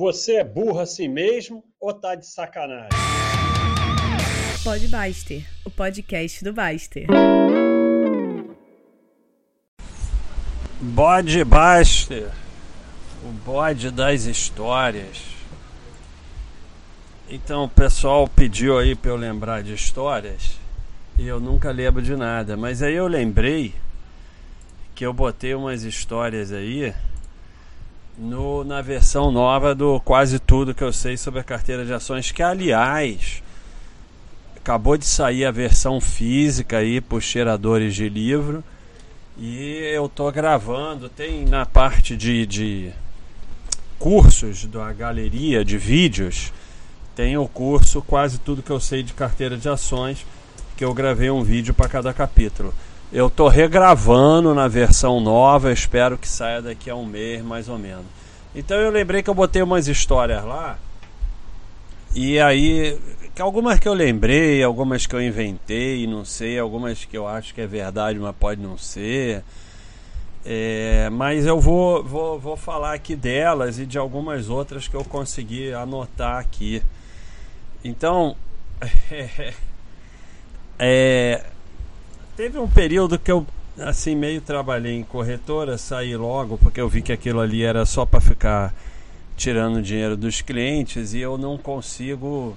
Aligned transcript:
Você 0.00 0.36
é 0.36 0.44
burro 0.44 0.80
assim 0.80 1.08
mesmo 1.08 1.62
ou 1.78 1.92
tá 1.92 2.14
de 2.14 2.26
sacanagem? 2.26 2.88
Pode 4.64 4.88
Baster, 4.88 5.46
o 5.62 5.70
podcast 5.70 6.42
do 6.42 6.54
Baster. 6.54 7.06
Bode 10.80 11.44
Baster, 11.44 12.30
o 13.22 13.28
bode 13.44 13.90
das 13.90 14.24
histórias. 14.24 15.22
Então 17.28 17.64
o 17.64 17.68
pessoal 17.68 18.26
pediu 18.26 18.78
aí 18.78 18.94
para 18.94 19.10
eu 19.10 19.16
lembrar 19.16 19.62
de 19.62 19.74
histórias 19.74 20.58
e 21.18 21.28
eu 21.28 21.38
nunca 21.38 21.70
lembro 21.70 22.00
de 22.00 22.16
nada, 22.16 22.56
mas 22.56 22.82
aí 22.82 22.94
eu 22.94 23.06
lembrei 23.06 23.74
que 24.94 25.04
eu 25.04 25.12
botei 25.12 25.54
umas 25.54 25.82
histórias 25.82 26.52
aí 26.52 26.94
no, 28.20 28.62
na 28.64 28.82
versão 28.82 29.32
nova 29.32 29.74
do 29.74 29.98
Quase 30.00 30.38
Tudo 30.38 30.74
que 30.74 30.84
eu 30.84 30.92
sei 30.92 31.16
sobre 31.16 31.40
a 31.40 31.44
carteira 31.44 31.86
de 31.86 31.92
ações, 31.92 32.30
que 32.30 32.42
aliás 32.42 33.42
acabou 34.54 34.98
de 34.98 35.06
sair 35.06 35.46
a 35.46 35.50
versão 35.50 36.00
física 36.00 36.78
aí 36.78 37.02
os 37.10 37.24
cheiradores 37.24 37.94
de 37.94 38.08
livro 38.10 38.62
e 39.38 39.90
eu 39.94 40.06
tô 40.06 40.30
gravando, 40.30 41.08
tem 41.08 41.46
na 41.46 41.64
parte 41.64 42.14
de, 42.14 42.44
de 42.44 42.90
cursos 43.98 44.66
da 44.66 44.92
galeria 44.92 45.64
de 45.64 45.78
vídeos, 45.78 46.52
tem 47.16 47.38
o 47.38 47.48
curso 47.48 48.02
Quase 48.02 48.38
Tudo 48.38 48.62
que 48.62 48.70
eu 48.70 48.80
sei 48.80 49.02
de 49.02 49.14
carteira 49.14 49.56
de 49.56 49.68
ações, 49.68 50.26
que 50.76 50.84
eu 50.84 50.92
gravei 50.92 51.30
um 51.30 51.42
vídeo 51.42 51.72
para 51.72 51.88
cada 51.88 52.12
capítulo. 52.12 52.74
Eu 53.12 53.28
tô 53.28 53.48
regravando 53.48 54.54
na 54.54 54.68
versão 54.68 55.20
nova, 55.20 55.72
espero 55.72 56.16
que 56.16 56.28
saia 56.28 56.62
daqui 56.62 56.88
a 56.88 56.94
um 56.94 57.04
mês 57.04 57.42
mais 57.42 57.68
ou 57.68 57.76
menos. 57.76 58.06
Então 58.54 58.76
eu 58.76 58.90
lembrei 58.90 59.20
que 59.20 59.28
eu 59.28 59.34
botei 59.34 59.62
umas 59.62 59.88
histórias 59.88 60.44
lá. 60.44 60.78
E 62.14 62.38
aí, 62.38 62.96
algumas 63.38 63.80
que 63.80 63.88
eu 63.88 63.94
lembrei, 63.94 64.62
algumas 64.62 65.06
que 65.06 65.14
eu 65.14 65.20
inventei, 65.20 66.06
não 66.06 66.24
sei, 66.24 66.56
algumas 66.58 67.04
que 67.04 67.18
eu 67.18 67.26
acho 67.26 67.52
que 67.52 67.60
é 67.60 67.66
verdade, 67.66 68.16
mas 68.18 68.34
pode 68.36 68.60
não 68.60 68.78
ser. 68.78 69.42
É, 70.44 71.10
mas 71.10 71.46
eu 71.46 71.60
vou, 71.60 72.04
vou, 72.04 72.38
vou 72.38 72.56
falar 72.56 72.94
aqui 72.94 73.16
delas 73.16 73.78
e 73.80 73.86
de 73.86 73.98
algumas 73.98 74.48
outras 74.48 74.86
que 74.86 74.94
eu 74.94 75.04
consegui 75.04 75.72
anotar 75.72 76.38
aqui. 76.38 76.80
Então, 77.84 78.36
é, 79.10 79.52
é, 80.78 81.44
Teve 82.40 82.58
um 82.58 82.66
período 82.66 83.18
que 83.18 83.30
eu 83.30 83.46
assim 83.78 84.16
meio 84.16 84.40
trabalhei 84.40 84.96
em 84.96 85.02
corretora, 85.02 85.76
saí 85.76 86.16
logo 86.16 86.56
porque 86.56 86.80
eu 86.80 86.88
vi 86.88 87.02
que 87.02 87.12
aquilo 87.12 87.38
ali 87.38 87.62
era 87.62 87.84
só 87.84 88.06
para 88.06 88.18
ficar 88.18 88.72
tirando 89.36 89.82
dinheiro 89.82 90.16
dos 90.16 90.40
clientes 90.40 91.12
e 91.12 91.18
eu 91.18 91.36
não 91.36 91.58
consigo 91.58 92.56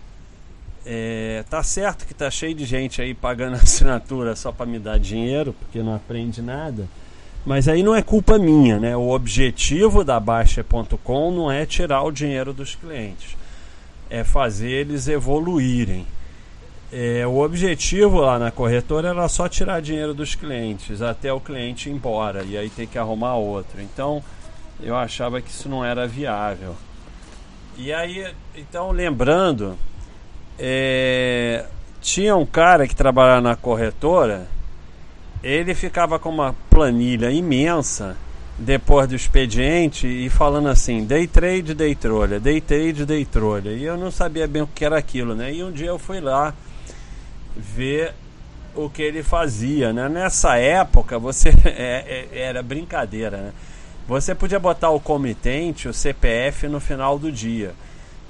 é, 0.85 1.43
tá 1.49 1.61
certo 1.61 2.07
que 2.07 2.13
tá 2.13 2.31
cheio 2.31 2.55
de 2.55 2.63
gente 2.63 3.01
aí 3.01 3.13
pagando 3.13 3.55
assinatura 3.61 4.37
só 4.37 4.53
para 4.53 4.65
me 4.65 4.79
dar 4.79 4.97
dinheiro, 4.97 5.53
porque 5.59 5.83
não 5.83 5.95
aprende 5.95 6.41
nada. 6.41 6.87
Mas 7.45 7.67
aí 7.67 7.83
não 7.83 7.93
é 7.93 8.01
culpa 8.01 8.39
minha, 8.39 8.79
né? 8.79 8.95
O 8.95 9.09
objetivo 9.09 10.01
da 10.05 10.17
Baixa.com 10.17 11.29
não 11.29 11.51
é 11.51 11.65
tirar 11.65 12.03
o 12.03 12.11
dinheiro 12.11 12.53
dos 12.53 12.73
clientes, 12.73 13.35
é 14.09 14.23
fazer 14.23 14.69
eles 14.69 15.09
evoluírem. 15.09 16.07
É, 16.95 17.25
o 17.25 17.39
objetivo 17.39 18.19
lá 18.19 18.37
na 18.37 18.51
corretora 18.51 19.09
era 19.09 19.27
só 19.27 19.49
tirar 19.49 19.81
dinheiro 19.81 20.13
dos 20.13 20.35
clientes 20.35 21.01
até 21.01 21.33
o 21.33 21.39
cliente 21.39 21.89
ir 21.89 21.91
embora 21.91 22.43
e 22.43 22.55
aí 22.55 22.69
ter 22.69 22.85
que 22.85 22.99
arrumar 22.99 23.33
outro. 23.33 23.81
Então 23.81 24.23
eu 24.79 24.95
achava 24.95 25.41
que 25.41 25.49
isso 25.49 25.67
não 25.67 25.83
era 25.83 26.05
viável. 26.05 26.75
E 27.75 27.91
aí, 27.91 28.31
então 28.55 28.91
lembrando, 28.91 29.75
é, 30.59 31.65
tinha 31.99 32.35
um 32.35 32.45
cara 32.45 32.87
que 32.87 32.95
trabalhava 32.95 33.41
na 33.41 33.55
corretora, 33.55 34.47
ele 35.43 35.73
ficava 35.73 36.19
com 36.19 36.29
uma 36.29 36.53
planilha 36.69 37.31
imensa 37.31 38.15
depois 38.55 39.07
do 39.07 39.15
expediente 39.15 40.05
e 40.05 40.29
falando 40.29 40.67
assim, 40.67 41.03
day 41.03 41.25
trade, 41.25 41.73
day 41.73 41.95
trolha, 41.95 42.39
day 42.39 42.61
trade, 42.61 43.03
day 43.03 43.25
trolha. 43.25 43.71
E 43.71 43.83
eu 43.83 43.97
não 43.97 44.11
sabia 44.11 44.47
bem 44.47 44.61
o 44.61 44.67
que 44.67 44.85
era 44.85 44.95
aquilo, 44.95 45.33
né? 45.33 45.51
E 45.51 45.63
um 45.63 45.71
dia 45.71 45.87
eu 45.87 45.97
fui 45.97 46.21
lá 46.21 46.53
ver 47.55 48.13
o 48.75 48.89
que 48.89 49.01
ele 49.01 49.21
fazia, 49.21 49.93
né? 49.93 50.09
Nessa 50.09 50.57
época 50.57 51.19
você 51.19 51.49
é, 51.65 52.27
é, 52.31 52.39
era 52.39 52.63
brincadeira, 52.63 53.37
né? 53.37 53.53
Você 54.07 54.35
podia 54.35 54.59
botar 54.59 54.89
o 54.89 54.99
comitente, 54.99 55.87
o 55.87 55.93
CPF 55.93 56.67
no 56.67 56.79
final 56.79 57.17
do 57.17 57.31
dia. 57.31 57.73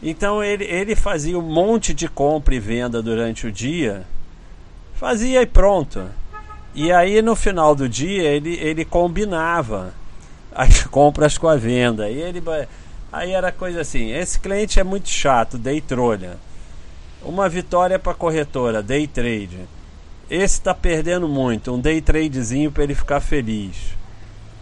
Então 0.01 0.43
ele, 0.43 0.65
ele 0.65 0.95
fazia 0.95 1.37
um 1.37 1.41
monte 1.41 1.93
de 1.93 2.07
compra 2.07 2.53
e 2.53 2.59
venda 2.59 3.01
durante 3.01 3.47
o 3.47 3.51
dia, 3.51 4.05
fazia 4.93 5.41
e 5.41 5.45
pronto. 5.45 6.05
E 6.75 6.91
aí 6.91 7.21
no 7.21 7.35
final 7.35 7.73
do 7.73 7.87
dia 7.87 8.23
ele, 8.23 8.55
ele 8.55 8.85
combinava 8.85 9.93
as 10.53 10.83
compras 10.87 11.37
com 11.37 11.47
a 11.47 11.55
venda. 11.55 12.09
E 12.09 12.21
ele 12.21 12.43
aí 13.11 13.31
era 13.31 13.51
coisa 13.51 13.81
assim, 13.81 14.11
esse 14.11 14.39
cliente 14.39 14.79
é 14.79 14.83
muito 14.83 15.09
chato, 15.09 15.57
dei 15.57 15.81
trolha. 15.81 16.37
Uma 17.25 17.47
vitória 17.47 17.97
para 17.97 18.13
corretora, 18.13 18.83
day 18.83 19.07
trade. 19.07 19.59
Esse 20.29 20.55
está 20.55 20.73
perdendo 20.73 21.27
muito, 21.27 21.73
um 21.73 21.79
day 21.79 22.01
tradezinho 22.01 22.71
para 22.71 22.83
ele 22.83 22.95
ficar 22.95 23.21
feliz. 23.21 23.75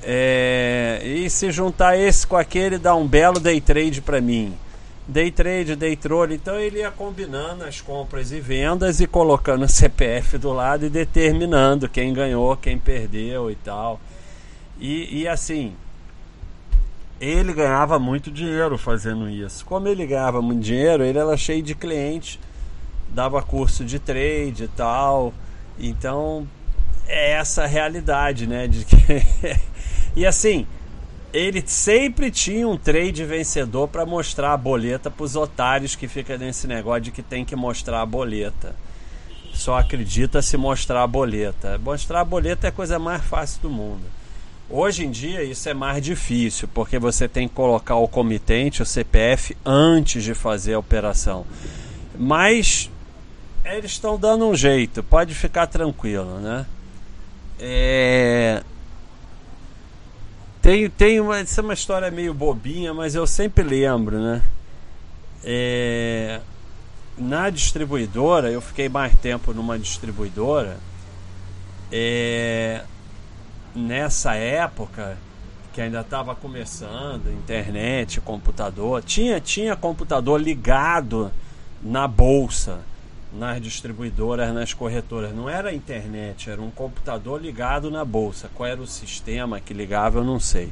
É, 0.04 1.02
e 1.04 1.30
se 1.30 1.52
juntar 1.52 1.98
esse 1.98 2.26
com 2.26 2.36
aquele, 2.36 2.78
dá 2.78 2.96
um 2.96 3.08
belo 3.08 3.40
day 3.40 3.62
trade 3.62 4.02
para 4.02 4.20
mim. 4.20 4.54
Day 5.08 5.32
trade, 5.32 5.76
day 5.76 5.96
troll. 5.96 6.32
Então 6.32 6.60
ele 6.60 6.80
ia 6.80 6.92
combinando 6.92 7.64
as 7.64 7.82
compras 7.82 8.32
e 8.32 8.40
vendas 8.40 9.00
e 9.00 9.08
colocando 9.08 9.64
o 9.64 9.70
CPF 9.70 10.38
do 10.38 10.54
lado 10.54 10.86
e 10.86 10.90
determinando 10.90 11.90
quem 11.90 12.14
ganhou, 12.14 12.56
quem 12.58 12.78
perdeu 12.78 13.50
e 13.50 13.56
tal. 13.56 14.00
E, 14.80 15.22
e 15.22 15.28
assim, 15.28 15.74
ele 17.20 17.54
ganhava 17.54 18.00
muito 18.00 18.32
dinheiro 18.32 18.78
fazendo 18.78 19.30
isso. 19.30 19.66
Como 19.66 19.88
ele 19.88 20.06
ganhava 20.06 20.42
muito 20.42 20.62
dinheiro, 20.62 21.04
ele 21.04 21.20
era 21.20 21.38
cheio 21.38 21.62
de 21.62 21.76
clientes 21.76 22.40
dava 23.14 23.42
curso 23.42 23.84
de 23.84 24.00
trade 24.00 24.64
e 24.64 24.68
tal. 24.68 25.34
Então 25.80 26.48
é 27.08 27.34
essa 27.34 27.64
a 27.64 27.68
realidade, 27.68 28.48
né? 28.48 28.68
De 28.68 28.86
que... 28.86 28.96
e 30.16 30.26
assim, 30.26 30.66
ele 31.34 31.64
sempre 31.66 32.30
tinha 32.30 32.68
um 32.68 32.78
trade 32.78 33.24
vencedor 33.26 33.88
para 33.88 34.06
mostrar 34.06 34.54
a 34.54 34.58
boleta 34.58 35.10
para 35.10 35.24
os 35.24 35.36
otários 35.36 35.96
que 35.96 36.08
fica 36.08 36.38
nesse 36.38 36.68
negócio 36.68 37.02
de 37.02 37.12
que 37.12 37.22
tem 37.22 37.46
que 37.46 37.56
mostrar 37.56 38.02
a 38.02 38.06
boleta. 38.06 38.76
Só 39.54 39.78
acredita 39.78 40.42
se 40.42 40.58
mostrar 40.58 41.04
a 41.04 41.08
boleta. 41.08 41.78
Mostrar 41.78 42.22
a 42.22 42.26
boleta 42.26 42.68
é 42.68 42.70
a 42.70 42.74
coisa 42.74 42.98
mais 42.98 43.24
fácil 43.24 43.62
do 43.62 43.70
mundo. 43.70 44.04
Hoje 44.70 45.06
em 45.06 45.12
dia 45.12 45.44
isso 45.44 45.68
é 45.68 45.74
mais 45.74 46.02
difícil, 46.02 46.70
porque 46.74 46.98
você 46.98 47.28
tem 47.28 47.46
que 47.48 47.54
colocar 47.54 47.96
o 47.96 48.08
comitente, 48.08 48.82
o 48.82 48.86
CPF, 48.86 49.56
antes 49.66 50.24
de 50.24 50.34
fazer 50.34 50.76
a 50.76 50.80
operação. 50.80 51.46
Mas 52.18 52.90
eles 53.64 53.92
estão 53.92 54.18
dando 54.18 54.48
um 54.48 54.56
jeito, 54.56 55.04
pode 55.04 55.34
ficar 55.36 55.68
tranquilo, 55.68 56.40
né? 56.40 56.66
É... 57.60 58.64
Tem, 60.62 60.90
tem 60.90 61.20
uma, 61.20 61.40
essa 61.40 61.62
é 61.62 61.64
uma 61.64 61.74
história 61.74 62.10
meio 62.12 62.34
bobinha, 62.34 62.94
mas 62.94 63.16
eu 63.16 63.26
sempre 63.28 63.64
lembro, 63.64 64.20
né? 64.20 64.44
É... 65.44 66.42
Na 67.18 67.50
distribuidora, 67.50 68.50
eu 68.50 68.62
fiquei 68.62 68.90
mais 68.90 69.16
tempo 69.16 69.54
numa 69.54 69.78
distribuidora. 69.78 70.78
É... 71.92 72.84
Nessa 73.76 74.36
época, 74.36 75.18
que 75.72 75.82
ainda 75.82 76.02
estava 76.02 76.36
começando, 76.36 77.32
internet, 77.32 78.20
computador, 78.22 79.02
tinha, 79.04 79.40
tinha 79.40 79.76
computador 79.76 80.42
ligado 80.42 81.32
na 81.82 82.08
bolsa 82.08 82.80
nas 83.34 83.62
distribuidoras, 83.62 84.54
nas 84.54 84.74
corretoras. 84.74 85.34
Não 85.34 85.50
era 85.50 85.74
internet, 85.74 86.50
era 86.50 86.62
um 86.62 86.72
computador 86.72 87.42
ligado 87.42 87.90
na 87.90 88.04
bolsa. 88.04 88.50
Qual 88.54 88.68
era 88.68 88.82
o 88.82 88.88
sistema 88.88 89.60
que 89.60 89.74
ligava, 89.74 90.20
eu 90.20 90.24
não 90.24 90.40
sei. 90.40 90.72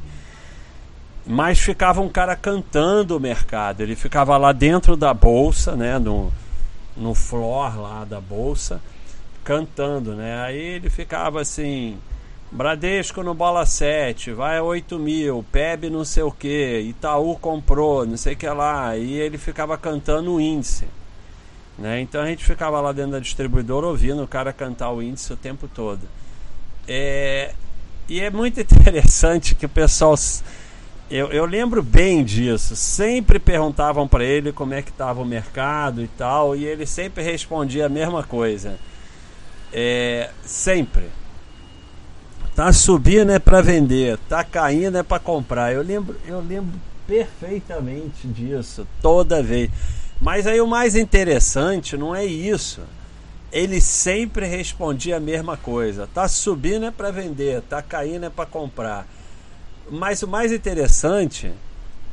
Mas 1.25 1.59
ficava 1.59 2.01
um 2.01 2.09
cara 2.09 2.35
cantando 2.35 3.15
o 3.15 3.19
mercado. 3.19 3.81
Ele 3.81 3.95
ficava 3.95 4.35
lá 4.37 4.51
dentro 4.51 4.97
da 4.97 5.13
bolsa, 5.13 5.75
né, 5.75 5.99
no, 5.99 6.31
no 6.97 7.13
floor 7.13 7.79
lá 7.79 8.03
da 8.03 8.19
bolsa, 8.19 8.81
cantando, 9.43 10.15
né? 10.15 10.41
Aí 10.41 10.57
ele 10.57 10.89
ficava 10.89 11.41
assim, 11.41 11.97
Bradesco 12.51 13.21
no 13.21 13.33
bola 13.33 13.65
7, 13.65 14.31
vai 14.31 14.57
a 14.57 14.63
8 14.63 14.97
mil, 14.97 15.45
PEB 15.51 15.89
não 15.89 16.03
sei 16.03 16.23
o 16.23 16.31
que, 16.31 16.79
Itaú 16.79 17.37
comprou, 17.37 18.05
não 18.05 18.17
sei 18.17 18.33
o 18.33 18.37
que 18.37 18.49
lá. 18.49 18.97
E 18.97 19.13
ele 19.13 19.37
ficava 19.37 19.77
cantando 19.77 20.33
o 20.33 20.41
índice. 20.41 20.85
Né? 21.79 22.01
Então 22.01 22.21
a 22.21 22.25
gente 22.27 22.43
ficava 22.43 22.81
lá 22.81 22.91
dentro 22.91 23.11
da 23.11 23.19
distribuidora 23.19 23.87
ouvindo 23.87 24.21
o 24.21 24.27
cara 24.27 24.51
cantar 24.51 24.91
o 24.91 25.01
índice 25.01 25.31
o 25.31 25.37
tempo 25.37 25.67
todo. 25.73 26.01
É, 26.87 27.53
e 28.07 28.19
é 28.19 28.29
muito 28.29 28.59
interessante 28.61 29.55
que 29.55 29.65
o 29.65 29.69
pessoal 29.69 30.15
eu, 31.09 31.31
eu 31.31 31.45
lembro 31.45 31.81
bem 31.81 32.23
disso. 32.23 32.75
Sempre 32.75 33.39
perguntavam 33.39 34.07
para 34.07 34.23
ele 34.23 34.51
como 34.51 34.73
é 34.73 34.81
que 34.81 34.91
estava 34.91 35.21
o 35.21 35.25
mercado 35.25 36.03
e 36.03 36.07
tal, 36.07 36.55
e 36.55 36.65
ele 36.65 36.85
sempre 36.85 37.23
respondia 37.23 37.87
a 37.87 37.89
mesma 37.89 38.23
coisa. 38.23 38.77
É, 39.73 40.29
sempre. 40.43 41.05
Tá 42.55 42.71
subindo 42.73 43.31
é 43.31 43.39
para 43.39 43.61
vender, 43.61 44.17
tá 44.27 44.43
caindo 44.43 44.97
é 44.97 45.03
para 45.03 45.19
comprar. 45.19 45.73
Eu 45.73 45.81
lembro, 45.81 46.15
eu 46.27 46.41
lembro 46.41 46.79
perfeitamente 47.07 48.27
disso 48.27 48.85
toda 49.01 49.41
vez. 49.41 49.71
Mas 50.21 50.45
aí 50.45 50.59
o 50.59 50.67
mais 50.67 50.95
interessante 50.95 51.95
não 51.95 52.15
é 52.15 52.25
isso. 52.25 52.81
Ele 53.51 53.79
sempre 53.79 54.45
respondia 54.45 55.17
a 55.17 55.19
mesma 55.19 55.57
coisa. 55.57 56.07
Tá 56.13 56.27
subindo 56.27 56.85
é 56.85 56.91
para 56.91 57.11
vender, 57.11 57.61
tá 57.61 57.81
caindo 57.81 58.25
é 58.25 58.29
para 58.29 58.45
comprar. 58.45 59.07
Mas 59.89 60.21
o 60.21 60.27
mais 60.27 60.51
interessante 60.51 61.51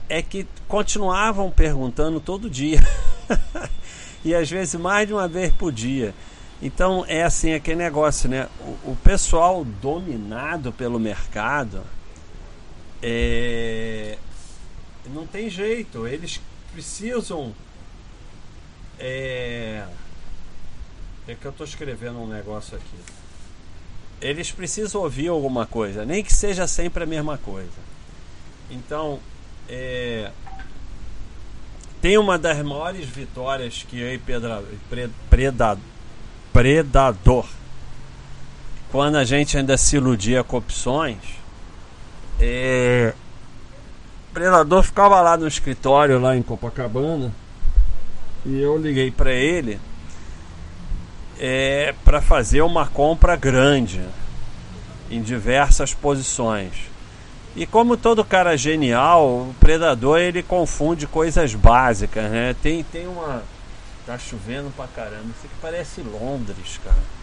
é 0.08 0.22
que 0.22 0.46
continuavam 0.68 1.50
perguntando 1.50 2.20
todo 2.20 2.48
dia. 2.48 2.80
e 4.24 4.34
às 4.34 4.48
vezes 4.48 4.74
mais 4.76 5.06
de 5.06 5.12
uma 5.12 5.28
vez 5.28 5.52
por 5.52 5.72
dia. 5.72 6.14
Então 6.62 7.04
é 7.06 7.22
assim 7.22 7.52
aquele 7.52 7.76
negócio, 7.76 8.30
né? 8.30 8.48
O, 8.60 8.92
o 8.92 8.98
pessoal 9.02 9.64
dominado 9.64 10.72
pelo 10.72 10.98
mercado 10.98 11.82
é, 13.02 14.16
não 15.12 15.26
tem 15.26 15.50
jeito, 15.50 16.06
eles 16.06 16.40
precisam. 16.72 17.54
É, 18.98 19.84
é 21.28 21.34
que 21.34 21.44
eu 21.44 21.50
estou 21.50 21.66
escrevendo 21.66 22.18
um 22.18 22.26
negócio 22.26 22.76
aqui 22.76 22.96
eles 24.20 24.50
precisam 24.50 25.02
ouvir 25.02 25.28
alguma 25.28 25.66
coisa, 25.66 26.04
nem 26.04 26.22
que 26.22 26.34
seja 26.34 26.66
sempre 26.66 27.04
a 27.04 27.06
mesma 27.06 27.38
coisa. 27.38 27.86
Então, 28.70 29.20
é, 29.68 30.30
tem 32.00 32.18
uma 32.18 32.38
das 32.38 32.58
maiores 32.64 33.06
vitórias 33.06 33.84
que 33.88 34.00
eu 34.00 34.14
e 34.14 34.18
Pedra, 34.18 34.62
Predador, 35.28 35.84
Predador, 36.52 37.46
quando 38.90 39.16
a 39.16 39.24
gente 39.24 39.56
ainda 39.56 39.76
se 39.76 39.96
iludia 39.96 40.42
com 40.42 40.56
opções, 40.56 41.18
é, 42.40 43.12
Predador 44.32 44.82
ficava 44.82 45.20
lá 45.20 45.36
no 45.36 45.46
escritório, 45.46 46.18
lá 46.18 46.36
em 46.36 46.42
Copacabana, 46.42 47.32
e 48.46 48.60
eu 48.60 48.78
liguei 48.78 49.10
para 49.10 49.32
ele 49.32 49.78
é, 51.38 51.92
para 52.04 52.22
fazer 52.22 52.62
uma 52.62 52.86
compra 52.86 53.34
grande 53.34 54.00
em 55.10 55.20
diversas 55.20 55.92
posições. 55.92 56.72
E 57.56 57.66
como 57.66 57.96
todo 57.96 58.24
cara 58.24 58.56
genial, 58.56 59.26
o 59.26 59.54
predador 59.58 60.18
ele 60.18 60.42
confunde 60.42 61.06
coisas 61.06 61.54
básicas, 61.54 62.30
né? 62.30 62.54
Tem, 62.62 62.84
tem 62.84 63.06
uma. 63.06 63.42
Tá 64.06 64.16
chovendo 64.18 64.70
pra 64.76 64.86
caramba. 64.86 65.24
Isso 65.36 65.46
aqui 65.46 65.54
parece 65.60 66.00
Londres, 66.02 66.78
cara. 66.84 67.16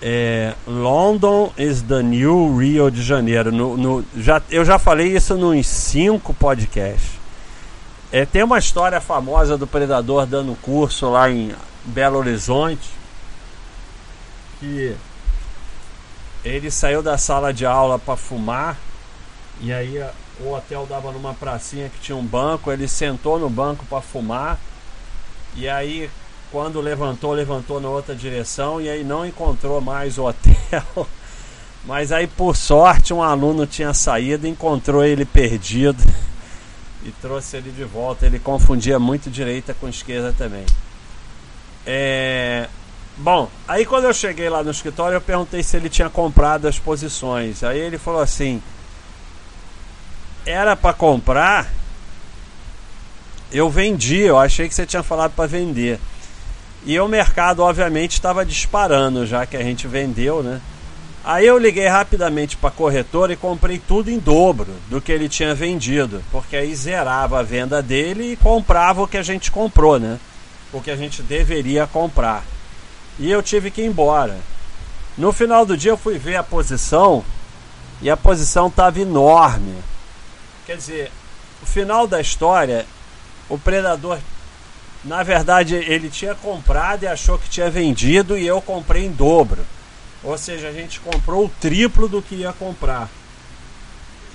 É, 0.00 0.54
London 0.66 1.52
is 1.56 1.82
the 1.82 2.02
new 2.02 2.56
Rio 2.56 2.90
de 2.90 3.02
Janeiro. 3.02 3.52
No, 3.52 3.76
no, 3.76 4.04
já, 4.16 4.42
eu 4.50 4.64
já 4.64 4.78
falei 4.78 5.14
isso 5.14 5.36
nos 5.36 5.66
cinco 5.66 6.34
podcasts. 6.34 7.21
É, 8.12 8.26
tem 8.26 8.42
uma 8.42 8.58
história 8.58 9.00
famosa 9.00 9.56
do 9.56 9.66
predador 9.66 10.26
dando 10.26 10.54
curso 10.60 11.08
lá 11.08 11.30
em 11.30 11.54
Belo 11.82 12.18
Horizonte 12.18 12.90
que 14.60 14.94
ele 16.44 16.70
saiu 16.70 17.02
da 17.02 17.16
sala 17.16 17.54
de 17.54 17.64
aula 17.64 17.98
para 17.98 18.14
fumar 18.14 18.76
e 19.62 19.72
aí 19.72 20.06
o 20.40 20.52
hotel 20.52 20.86
dava 20.86 21.10
numa 21.10 21.32
pracinha 21.32 21.88
que 21.88 22.00
tinha 22.00 22.14
um 22.14 22.22
banco, 22.22 22.70
ele 22.70 22.86
sentou 22.86 23.38
no 23.38 23.48
banco 23.48 23.86
para 23.86 24.02
fumar 24.02 24.60
e 25.56 25.66
aí 25.66 26.10
quando 26.50 26.82
levantou, 26.82 27.32
levantou 27.32 27.80
na 27.80 27.88
outra 27.88 28.14
direção 28.14 28.78
e 28.78 28.90
aí 28.90 29.02
não 29.02 29.24
encontrou 29.24 29.80
mais 29.80 30.18
o 30.18 30.24
hotel. 30.26 30.84
Mas 31.86 32.12
aí 32.12 32.26
por 32.26 32.54
sorte 32.56 33.14
um 33.14 33.22
aluno 33.22 33.66
tinha 33.66 33.94
saído, 33.94 34.46
encontrou 34.46 35.02
ele 35.02 35.24
perdido 35.24 36.04
e 37.04 37.12
trouxe 37.20 37.56
ele 37.56 37.70
de 37.70 37.84
volta. 37.84 38.26
Ele 38.26 38.38
confundia 38.38 38.98
muito 38.98 39.30
direita 39.30 39.74
com 39.74 39.88
esquerda 39.88 40.34
também. 40.36 40.64
É, 41.84 42.68
Bom, 43.16 43.50
aí 43.68 43.84
quando 43.84 44.04
eu 44.04 44.14
cheguei 44.14 44.48
lá 44.48 44.62
no 44.62 44.70
escritório, 44.70 45.16
eu 45.16 45.20
perguntei 45.20 45.62
se 45.62 45.76
ele 45.76 45.88
tinha 45.88 46.08
comprado 46.08 46.66
as 46.66 46.78
posições. 46.78 47.62
Aí 47.62 47.78
ele 47.78 47.98
falou 47.98 48.20
assim: 48.20 48.62
era 50.46 50.74
para 50.74 50.94
comprar, 50.94 51.70
eu 53.52 53.68
vendi. 53.68 54.20
Eu 54.20 54.38
achei 54.38 54.68
que 54.68 54.74
você 54.74 54.86
tinha 54.86 55.02
falado 55.02 55.32
para 55.32 55.46
vender. 55.46 56.00
E 56.84 56.98
o 56.98 57.06
mercado, 57.06 57.62
obviamente, 57.62 58.12
estava 58.12 58.44
disparando 58.44 59.26
já 59.26 59.46
que 59.46 59.56
a 59.56 59.62
gente 59.62 59.86
vendeu, 59.86 60.42
né? 60.42 60.60
Aí 61.24 61.46
eu 61.46 61.56
liguei 61.56 61.86
rapidamente 61.86 62.56
para 62.56 62.70
corretora 62.70 63.32
e 63.32 63.36
comprei 63.36 63.78
tudo 63.78 64.10
em 64.10 64.18
dobro 64.18 64.74
do 64.90 65.00
que 65.00 65.12
ele 65.12 65.28
tinha 65.28 65.54
vendido, 65.54 66.22
porque 66.32 66.56
aí 66.56 66.74
zerava 66.74 67.38
a 67.38 67.42
venda 67.42 67.80
dele 67.80 68.32
e 68.32 68.36
comprava 68.36 69.02
o 69.02 69.08
que 69.08 69.16
a 69.16 69.22
gente 69.22 69.50
comprou, 69.50 70.00
né? 70.00 70.18
O 70.72 70.80
que 70.80 70.90
a 70.90 70.96
gente 70.96 71.22
deveria 71.22 71.86
comprar 71.86 72.42
e 73.18 73.30
eu 73.30 73.42
tive 73.42 73.70
que 73.70 73.82
ir 73.82 73.86
embora. 73.86 74.36
No 75.16 75.32
final 75.32 75.66
do 75.66 75.76
dia 75.76 75.92
eu 75.92 75.96
fui 75.96 76.18
ver 76.18 76.36
a 76.36 76.42
posição 76.42 77.24
e 78.00 78.10
a 78.10 78.16
posição 78.16 78.68
estava 78.68 79.00
enorme. 79.00 79.76
Quer 80.66 80.76
dizer, 80.76 81.12
o 81.62 81.66
final 81.66 82.06
da 82.06 82.20
história, 82.20 82.86
o 83.48 83.58
predador, 83.58 84.18
na 85.04 85.22
verdade, 85.22 85.74
ele 85.74 86.08
tinha 86.08 86.34
comprado 86.34 87.02
e 87.02 87.06
achou 87.06 87.38
que 87.38 87.50
tinha 87.50 87.70
vendido 87.70 88.38
e 88.38 88.46
eu 88.46 88.60
comprei 88.62 89.04
em 89.04 89.12
dobro. 89.12 89.64
Ou 90.22 90.38
seja, 90.38 90.68
a 90.68 90.72
gente 90.72 91.00
comprou 91.00 91.46
o 91.46 91.48
triplo 91.60 92.08
do 92.08 92.22
que 92.22 92.36
ia 92.36 92.52
comprar. 92.52 93.10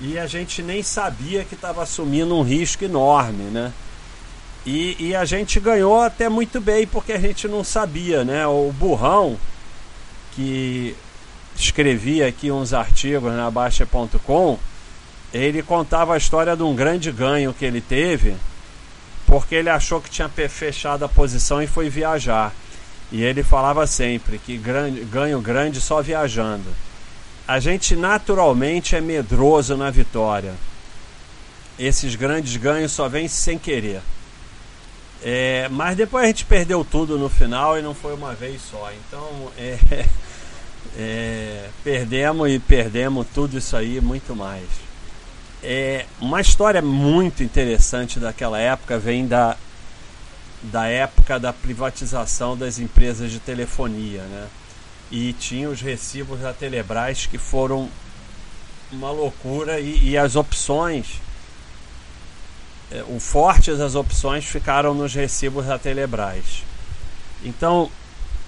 E 0.00 0.18
a 0.18 0.26
gente 0.26 0.62
nem 0.62 0.82
sabia 0.82 1.44
que 1.44 1.54
estava 1.54 1.82
assumindo 1.82 2.36
um 2.36 2.42
risco 2.42 2.84
enorme, 2.84 3.44
né? 3.44 3.72
E, 4.66 4.96
e, 4.98 5.16
a 5.16 5.24
gente 5.24 5.58
ganhou 5.58 6.00
até 6.02 6.28
muito 6.28 6.60
bem 6.60 6.86
porque 6.86 7.12
a 7.12 7.18
gente 7.18 7.48
não 7.48 7.64
sabia, 7.64 8.22
né? 8.22 8.46
O 8.46 8.70
Burrão, 8.72 9.38
que 10.34 10.94
escrevia 11.56 12.28
aqui 12.28 12.50
uns 12.50 12.72
artigos 12.72 13.32
na 13.32 13.50
Baixa.com, 13.50 14.58
ele 15.32 15.62
contava 15.62 16.14
a 16.14 16.18
história 16.18 16.54
de 16.54 16.62
um 16.62 16.74
grande 16.74 17.10
ganho 17.10 17.54
que 17.54 17.64
ele 17.64 17.80
teve 17.80 18.36
porque 19.28 19.54
ele 19.54 19.68
achou 19.68 20.00
que 20.00 20.08
tinha 20.08 20.28
fechado 20.28 21.04
a 21.04 21.08
posição 21.08 21.62
e 21.62 21.66
foi 21.66 21.90
viajar. 21.90 22.52
E 23.10 23.22
ele 23.22 23.42
falava 23.42 23.86
sempre 23.86 24.38
que 24.38 24.56
ganho 24.56 25.40
grande 25.40 25.80
só 25.80 26.02
viajando. 26.02 26.68
A 27.46 27.58
gente 27.58 27.96
naturalmente 27.96 28.94
é 28.94 29.00
medroso 29.00 29.76
na 29.76 29.90
vitória. 29.90 30.52
Esses 31.78 32.14
grandes 32.14 32.56
ganhos 32.56 32.92
só 32.92 33.08
vêm 33.08 33.26
sem 33.26 33.58
querer. 33.58 34.02
É, 35.22 35.68
mas 35.70 35.96
depois 35.96 36.24
a 36.24 36.26
gente 36.28 36.44
perdeu 36.44 36.84
tudo 36.84 37.18
no 37.18 37.28
final 37.28 37.78
e 37.78 37.82
não 37.82 37.94
foi 37.94 38.14
uma 38.14 38.34
vez 38.34 38.60
só. 38.70 38.90
Então 38.92 39.50
é, 39.56 39.78
é, 40.96 41.68
perdemos 41.82 42.50
e 42.50 42.58
perdemos 42.58 43.26
tudo 43.34 43.56
isso 43.56 43.76
aí 43.76 44.00
muito 44.00 44.36
mais. 44.36 44.66
É, 45.62 46.04
uma 46.20 46.40
história 46.40 46.82
muito 46.82 47.42
interessante 47.42 48.20
daquela 48.20 48.60
época 48.60 48.98
vem 48.98 49.26
da, 49.26 49.56
da 50.62 50.86
época 50.86 51.38
da 51.38 51.52
privatização 51.52 52.56
das 52.56 52.78
empresas 52.78 53.30
de 53.30 53.38
telefonia. 53.38 54.22
Né? 54.22 54.46
E 55.10 55.32
tinha 55.32 55.68
os 55.68 55.80
recibos 55.80 56.40
da 56.40 56.52
Telebrás 56.52 57.26
que 57.26 57.38
foram 57.38 57.88
uma 58.90 59.10
loucura 59.10 59.80
e, 59.80 60.10
e 60.10 60.18
as 60.18 60.36
opções 60.36 61.20
é, 62.90 63.04
o 63.06 63.20
forte 63.20 63.74
das 63.74 63.94
opções 63.94 64.46
ficaram 64.46 64.94
nos 64.94 65.14
recibos 65.14 65.66
da 65.66 65.78
Telebrás. 65.78 66.64
Então, 67.44 67.90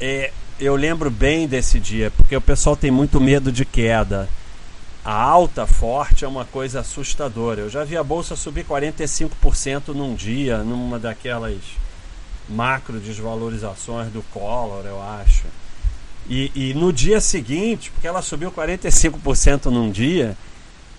é, 0.01 0.33
eu 0.59 0.75
lembro 0.77 1.11
bem 1.11 1.47
desse 1.47 1.79
dia, 1.79 2.11
porque 2.11 2.35
o 2.35 2.41
pessoal 2.41 2.75
tem 2.75 2.91
muito 2.91 3.21
medo 3.21 3.53
de 3.53 3.65
queda. 3.67 4.29
A 5.05 5.15
alta 5.15 5.67
forte 5.67 6.25
é 6.25 6.29
uma 6.29 6.45
coisa 6.45 6.81
assustadora. 6.81 7.61
Eu 7.61 7.71
já 7.71 7.85
vi 7.85 7.97
a 7.97 8.05
bolsa 8.05 8.35
subir 8.35 8.65
45% 8.65 9.89
num 9.89 10.15
dia, 10.15 10.59
numa 10.59 10.99
daquelas 10.99 11.59
macro 12.51 12.99
desvalorizações 12.99 14.13
do 14.13 14.23
Collor, 14.25 14.85
eu 14.85 15.01
acho. 15.01 15.45
E, 16.29 16.51
e 16.55 16.75
no 16.75 16.93
dia 16.93 17.21
seguinte, 17.21 17.91
porque 17.91 18.07
ela 18.07 18.23
subiu 18.23 18.53
45% 18.53 19.67
num 19.67 19.91
dia, 19.91 20.37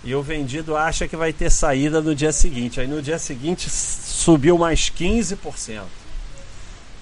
e 0.04 0.14
o 0.14 0.22
vendido 0.22 0.76
acha 0.76 1.06
que 1.06 1.16
vai 1.16 1.32
ter 1.32 1.50
saída 1.50 2.00
no 2.00 2.14
dia 2.14 2.32
seguinte. 2.32 2.80
Aí 2.80 2.86
no 2.86 3.00
dia 3.00 3.18
seguinte 3.18 3.70
subiu 3.70 4.58
mais 4.58 4.90
15%. 4.90 5.82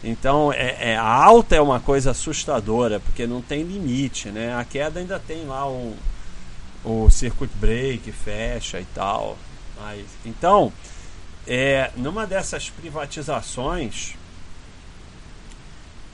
Então 0.02 0.52
é, 0.52 0.92
é, 0.92 0.96
a 0.96 1.06
alta 1.06 1.56
é 1.56 1.60
uma 1.60 1.80
coisa 1.80 2.10
assustadora, 2.10 3.00
porque 3.00 3.26
não 3.26 3.40
tem 3.40 3.62
limite, 3.62 4.28
né? 4.28 4.54
A 4.54 4.64
queda 4.64 5.00
ainda 5.00 5.18
tem 5.18 5.44
lá 5.44 5.68
um, 5.68 5.94
o 6.84 7.10
circuit 7.10 7.50
break, 7.56 8.10
fecha 8.12 8.80
e 8.80 8.84
tal. 8.94 9.36
Mas, 9.78 10.04
então, 10.24 10.72
é, 11.46 11.90
numa 11.96 12.26
dessas 12.26 12.68
privatizações, 12.68 14.14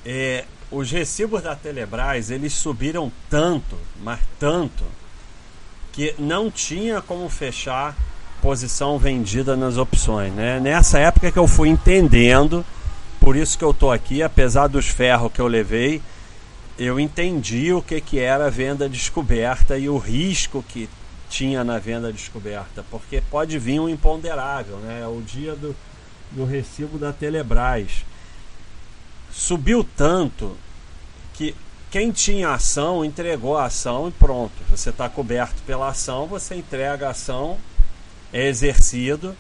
é, 0.07 0.45
os 0.71 0.91
recibos 0.91 1.43
da 1.43 1.57
Telebrás 1.57 2.31
eles 2.31 2.53
subiram 2.53 3.11
tanto, 3.29 3.77
mas 4.03 4.21
tanto, 4.39 4.85
que 5.93 6.15
não 6.17 6.49
tinha 6.49 7.03
como 7.03 7.29
fechar 7.29 7.97
posição 8.41 8.99
vendida 8.99 9.57
nas 9.57 9.77
opções. 9.77 10.33
Né? 10.33 10.61
Nessa 10.61 11.01
época 11.01 11.33
que 11.33 11.39
eu 11.39 11.49
fui 11.49 11.69
entendendo, 11.69 12.65
por 13.19 13.35
isso 13.35 13.59
que 13.59 13.65
eu 13.65 13.73
estou 13.73 13.91
aqui, 13.91 14.23
apesar 14.23 14.69
dos 14.69 14.87
ferros 14.87 15.33
que 15.33 15.41
eu 15.41 15.49
levei, 15.49 16.01
eu 16.79 17.01
entendi 17.01 17.73
o 17.73 17.83
que, 17.83 18.01
que 18.01 18.21
era 18.21 18.49
venda 18.51 18.89
descoberta 18.89 19.77
e 19.77 19.89
o 19.89 19.97
risco 19.99 20.63
que 20.69 20.89
tinha 21.29 21.65
na 21.65 21.79
venda 21.79 22.13
descoberta, 22.13 22.85
porque 22.91 23.21
pode 23.31 23.59
vir 23.59 23.81
um 23.81 23.89
imponderável, 23.89 24.77
né? 24.77 25.01
É 25.03 25.07
o 25.09 25.21
dia 25.23 25.57
do, 25.57 25.75
do 26.31 26.45
recibo 26.45 26.99
da 26.99 27.13
Telebrás. 27.13 28.05
Subiu 29.37 29.85
tanto 29.85 30.57
que 31.35 31.55
quem 31.91 32.11
tinha 32.11 32.55
ação 32.55 33.05
entregou 33.05 33.59
a 33.59 33.67
ação 33.67 34.09
e 34.09 34.11
pronto. 34.11 34.55
Você 34.71 34.89
está 34.89 35.11
coberto 35.11 35.63
pela 35.67 35.89
ação, 35.89 36.27
você 36.27 36.55
entrega 36.55 37.07
a 37.07 37.11
ação, 37.11 37.59
é 38.33 38.47
exercido, 38.47 39.37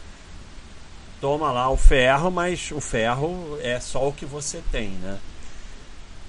toma 1.18 1.50
lá 1.50 1.70
o 1.70 1.78
ferro, 1.78 2.30
mas 2.30 2.70
o 2.72 2.80
ferro 2.80 3.58
é 3.62 3.80
só 3.80 4.06
o 4.06 4.12
que 4.12 4.26
você 4.26 4.62
tem, 4.70 4.90
né? 4.90 5.18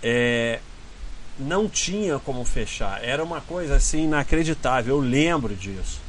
É, 0.02 0.60
não 1.38 1.68
tinha 1.68 2.18
como 2.20 2.46
fechar. 2.46 3.04
Era 3.04 3.22
uma 3.22 3.42
coisa 3.42 3.76
assim 3.76 4.06
inacreditável. 4.06 4.96
Eu 4.96 5.02
lembro 5.02 5.54
disso. 5.54 6.00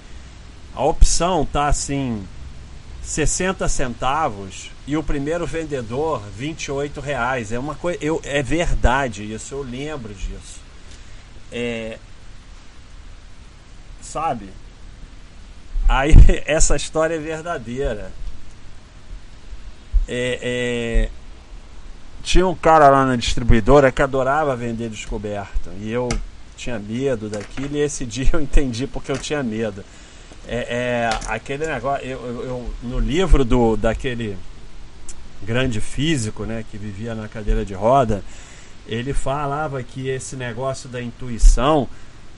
A 0.77 0.85
opção 0.85 1.45
tá 1.45 1.67
assim 1.67 2.25
60 3.09 3.67
centavos 3.71 4.71
e 4.87 4.95
o 4.95 5.03
primeiro 5.03 5.47
vendedor 5.47 6.23
28 6.37 7.01
reais. 7.01 7.51
É 7.51 7.59
uma 7.59 7.75
coisa, 7.75 7.99
eu 8.03 8.21
é 8.23 8.43
verdade 8.43 9.33
isso. 9.33 9.55
Eu 9.55 9.63
lembro 9.63 10.13
disso. 10.13 10.61
É, 11.51 11.99
sabe? 14.03 14.51
Aí 15.89 16.13
essa 16.45 16.77
história 16.77 17.15
é 17.15 17.19
verdadeira. 17.19 18.13
É, 20.07 20.39
é, 20.43 21.11
tinha 22.23 22.47
um 22.47 22.55
cara 22.55 22.91
lá 22.91 23.07
na 23.07 23.17
distribuidora 23.17 23.91
que 23.91 24.03
adorava 24.03 24.55
vender 24.55 24.91
descoberto. 24.91 25.71
E 25.81 25.91
eu 25.91 26.11
tinha 26.59 26.79
medo 26.79 27.31
daquilo. 27.31 27.75
E 27.75 27.81
esse 27.81 28.05
dia 28.07 28.29
eu 28.35 28.41
entendi 28.43 28.87
porque 28.87 29.11
eu 29.11 29.17
tinha 29.17 29.43
medo. 29.43 29.83
É, 30.49 31.11
é 31.11 31.11
aquele 31.29 31.67
negócio. 31.67 32.05
Eu, 32.07 32.19
eu, 32.43 32.71
no 32.83 32.99
livro 32.99 33.45
do 33.45 33.77
daquele 33.77 34.37
grande 35.43 35.81
físico, 35.81 36.45
né, 36.45 36.65
que 36.69 36.79
vivia 36.79 37.15
na 37.15 37.29
cadeira 37.29 37.65
de 37.65 37.75
roda, 37.75 38.25
ele 38.87 39.13
falava 39.13 39.83
que 39.83 40.09
esse 40.09 40.35
negócio 40.35 40.89
da 40.89 41.01
intuição 41.01 41.89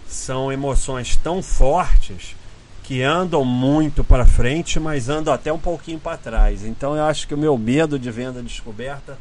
são 0.09 0.53
emoções 0.53 1.17
tão 1.17 1.41
fortes 1.41 2.35
que 2.83 3.03
andam 3.03 3.45
muito 3.45 4.03
para 4.03 4.27
frente, 4.27 4.81
mas 4.81 5.09
andam 5.09 5.33
até 5.33 5.53
um 5.53 5.59
pouquinho 5.59 6.01
para 6.01 6.17
trás. 6.17 6.65
Então 6.65 6.97
eu 6.97 7.05
acho 7.05 7.29
que 7.29 7.35
o 7.35 7.39
meu 7.39 7.57
medo 7.57 7.97
de 7.97 8.11
venda 8.11 8.43
descoberta 8.43 9.17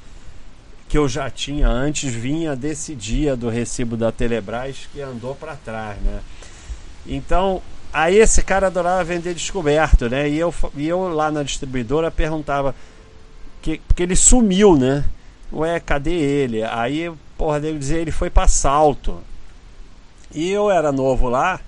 que 0.89 0.97
eu 0.97 1.07
já 1.07 1.29
tinha 1.29 1.67
antes 1.67 2.11
vinha 2.11 2.55
desse 2.55 2.95
dia 2.95 3.35
do 3.35 3.47
recibo 3.47 3.95
da 3.95 4.11
Telebrás 4.11 4.89
que 4.91 4.99
andou 4.99 5.35
para 5.35 5.55
trás, 5.55 5.99
né? 6.01 6.19
Então, 7.05 7.61
aí 7.91 8.17
esse 8.17 8.43
cara 8.43 8.67
adorava 8.67 9.03
vender 9.03 9.33
descoberto, 9.33 10.09
né? 10.09 10.29
E 10.29 10.37
eu, 10.37 10.53
e 10.75 10.87
eu 10.87 11.09
lá 11.09 11.31
na 11.31 11.43
distribuidora 11.43 12.11
perguntava 12.11 12.75
que 13.61 13.79
porque 13.87 14.03
ele 14.03 14.15
sumiu, 14.15 14.77
né? 14.77 15.05
Ué, 15.51 15.79
cadê 15.79 16.11
ele? 16.11 16.63
Aí, 16.63 17.11
porra, 17.37 17.59
dele 17.59 17.79
dizer 17.79 17.99
ele 17.99 18.11
foi 18.11 18.29
para 18.29 18.47
salto. 18.47 19.19
E 20.33 20.49
eu 20.49 20.69
era 20.69 20.91
novo 20.91 21.27
lá, 21.27 21.59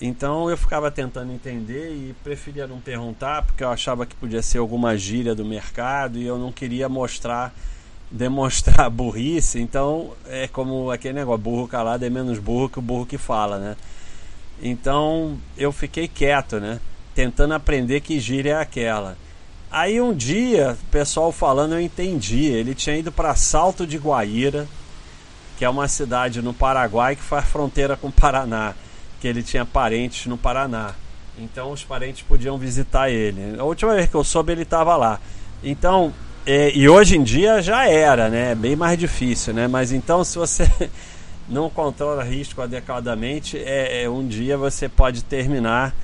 então 0.00 0.50
eu 0.50 0.56
ficava 0.56 0.90
tentando 0.90 1.32
entender 1.32 1.90
e 1.90 2.14
preferia 2.22 2.66
não 2.66 2.80
perguntar, 2.80 3.42
porque 3.42 3.64
eu 3.64 3.70
achava 3.70 4.04
que 4.04 4.14
podia 4.14 4.42
ser 4.42 4.58
alguma 4.58 4.96
gíria 4.96 5.34
do 5.34 5.44
mercado 5.44 6.18
e 6.18 6.26
eu 6.26 6.38
não 6.38 6.52
queria 6.52 6.88
mostrar 6.88 7.54
demonstrar 8.10 8.90
burrice, 8.90 9.60
então 9.60 10.12
é 10.28 10.46
como 10.46 10.90
aquele 10.90 11.14
negócio, 11.14 11.42
burro 11.42 11.66
calado 11.66 12.04
é 12.04 12.10
menos 12.10 12.38
burro 12.38 12.68
que 12.68 12.78
o 12.78 12.82
burro 12.82 13.06
que 13.06 13.18
fala, 13.18 13.58
né? 13.58 13.76
Então 14.62 15.38
eu 15.56 15.72
fiquei 15.72 16.08
quieto, 16.08 16.60
né? 16.60 16.80
Tentando 17.14 17.54
aprender 17.54 18.00
que 18.00 18.18
gíria 18.18 18.52
é 18.52 18.60
aquela. 18.60 19.16
Aí 19.70 20.00
um 20.00 20.14
dia, 20.14 20.76
o 20.80 20.90
pessoal 20.90 21.32
falando, 21.32 21.74
eu 21.74 21.80
entendi. 21.80 22.44
Ele 22.44 22.74
tinha 22.74 22.96
ido 22.96 23.10
para 23.10 23.34
Salto 23.34 23.86
de 23.86 23.98
Guaíra, 23.98 24.68
que 25.58 25.64
é 25.64 25.68
uma 25.68 25.88
cidade 25.88 26.40
no 26.42 26.54
Paraguai 26.54 27.16
que 27.16 27.22
faz 27.22 27.44
fronteira 27.46 27.96
com 27.96 28.08
o 28.08 28.12
Paraná, 28.12 28.74
que 29.20 29.26
ele 29.26 29.42
tinha 29.42 29.64
parentes 29.64 30.26
no 30.26 30.36
Paraná. 30.36 30.94
Então 31.36 31.72
os 31.72 31.82
parentes 31.82 32.22
podiam 32.22 32.56
visitar 32.56 33.10
ele. 33.10 33.58
A 33.58 33.64
última 33.64 33.94
vez 33.94 34.08
que 34.08 34.14
eu 34.14 34.22
soube, 34.22 34.52
ele 34.52 34.62
estava 34.62 34.96
lá. 34.96 35.20
Então 35.62 36.12
é, 36.46 36.70
e 36.76 36.88
hoje 36.88 37.16
em 37.16 37.22
dia 37.22 37.62
já 37.62 37.88
era, 37.88 38.28
né? 38.28 38.52
É 38.52 38.54
bem 38.54 38.76
mais 38.76 38.98
difícil, 38.98 39.54
né? 39.54 39.66
Mas 39.66 39.92
então, 39.92 40.22
se 40.22 40.36
você 40.36 40.64
não 41.48 41.68
controla 41.68 42.22
risco 42.22 42.62
adequadamente, 42.62 43.58
é, 43.58 44.02
é 44.02 44.08
um 44.08 44.26
dia 44.26 44.56
você 44.56 44.88
pode 44.88 45.22
terminar 45.24 45.94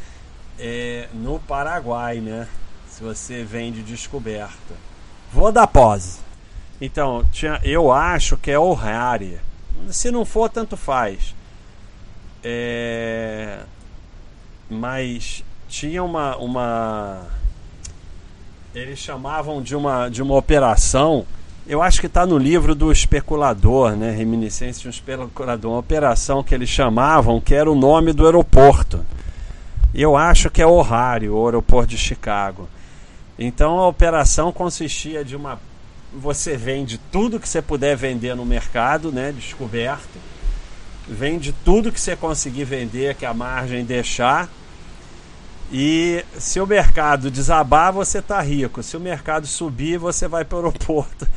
é, 0.58 1.08
no 1.14 1.38
Paraguai, 1.38 2.18
né? 2.20 2.46
Se 2.88 3.02
você 3.02 3.42
vende 3.42 3.82
descoberta. 3.82 4.74
Vou 5.32 5.50
dar 5.50 5.66
pause. 5.66 6.18
Então, 6.80 7.24
tinha, 7.32 7.60
eu 7.62 7.92
acho 7.92 8.36
que 8.36 8.50
é 8.50 8.58
O'Hare. 8.58 9.38
Se 9.90 10.10
não 10.10 10.24
for, 10.24 10.48
tanto 10.50 10.76
faz. 10.76 11.34
É, 12.42 13.60
mas 14.68 15.44
tinha 15.68 16.02
uma, 16.02 16.36
uma 16.36 17.26
eles 18.74 18.98
chamavam 18.98 19.60
de 19.62 19.74
uma, 19.74 20.08
de 20.08 20.22
uma 20.22 20.34
operação. 20.34 21.26
Eu 21.70 21.80
acho 21.80 22.00
que 22.00 22.08
está 22.08 22.26
no 22.26 22.36
livro 22.36 22.74
do 22.74 22.90
especulador, 22.90 23.92
né? 23.92 24.10
Reminiscência 24.10 24.82
de 24.82 24.88
um 24.88 24.90
especulador. 24.90 25.70
Uma 25.70 25.78
operação 25.78 26.42
que 26.42 26.52
eles 26.52 26.68
chamavam, 26.68 27.40
que 27.40 27.54
era 27.54 27.70
o 27.70 27.76
nome 27.76 28.12
do 28.12 28.26
aeroporto. 28.26 29.06
Eu 29.94 30.16
acho 30.16 30.50
que 30.50 30.60
é 30.60 30.66
O'Hare, 30.66 31.28
o 31.28 31.46
aeroporto 31.46 31.90
de 31.90 31.96
Chicago. 31.96 32.68
Então 33.38 33.78
a 33.78 33.86
operação 33.86 34.50
consistia 34.50 35.24
de 35.24 35.36
uma. 35.36 35.60
Você 36.12 36.56
vende 36.56 36.98
tudo 37.12 37.38
que 37.38 37.48
você 37.48 37.62
puder 37.62 37.96
vender 37.96 38.34
no 38.34 38.44
mercado, 38.44 39.12
né? 39.12 39.30
Descoberto. 39.30 40.18
Vende 41.06 41.54
tudo 41.64 41.92
que 41.92 42.00
você 42.00 42.16
conseguir 42.16 42.64
vender, 42.64 43.14
que 43.14 43.24
a 43.24 43.32
margem 43.32 43.84
deixar 43.84 44.48
e 45.72 46.24
se 46.36 46.58
o 46.58 46.66
mercado 46.66 47.30
desabar, 47.30 47.92
você 47.92 48.18
está 48.18 48.40
rico. 48.40 48.82
Se 48.82 48.96
o 48.96 49.00
mercado 49.00 49.46
subir, 49.46 49.98
você 49.98 50.26
vai 50.26 50.44
para 50.44 50.56
o 50.56 50.64
aeroporto 50.64 51.28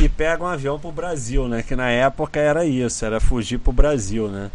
e 0.00 0.08
pega 0.08 0.42
um 0.42 0.46
avião 0.46 0.78
para 0.78 0.88
o 0.88 0.92
Brasil, 0.92 1.46
né? 1.46 1.62
Que 1.62 1.76
na 1.76 1.90
época 1.90 2.40
era 2.40 2.64
isso, 2.64 3.04
era 3.04 3.20
fugir 3.20 3.58
para 3.58 3.70
o 3.70 3.74
Brasil, 3.74 4.28
né? 4.28 4.50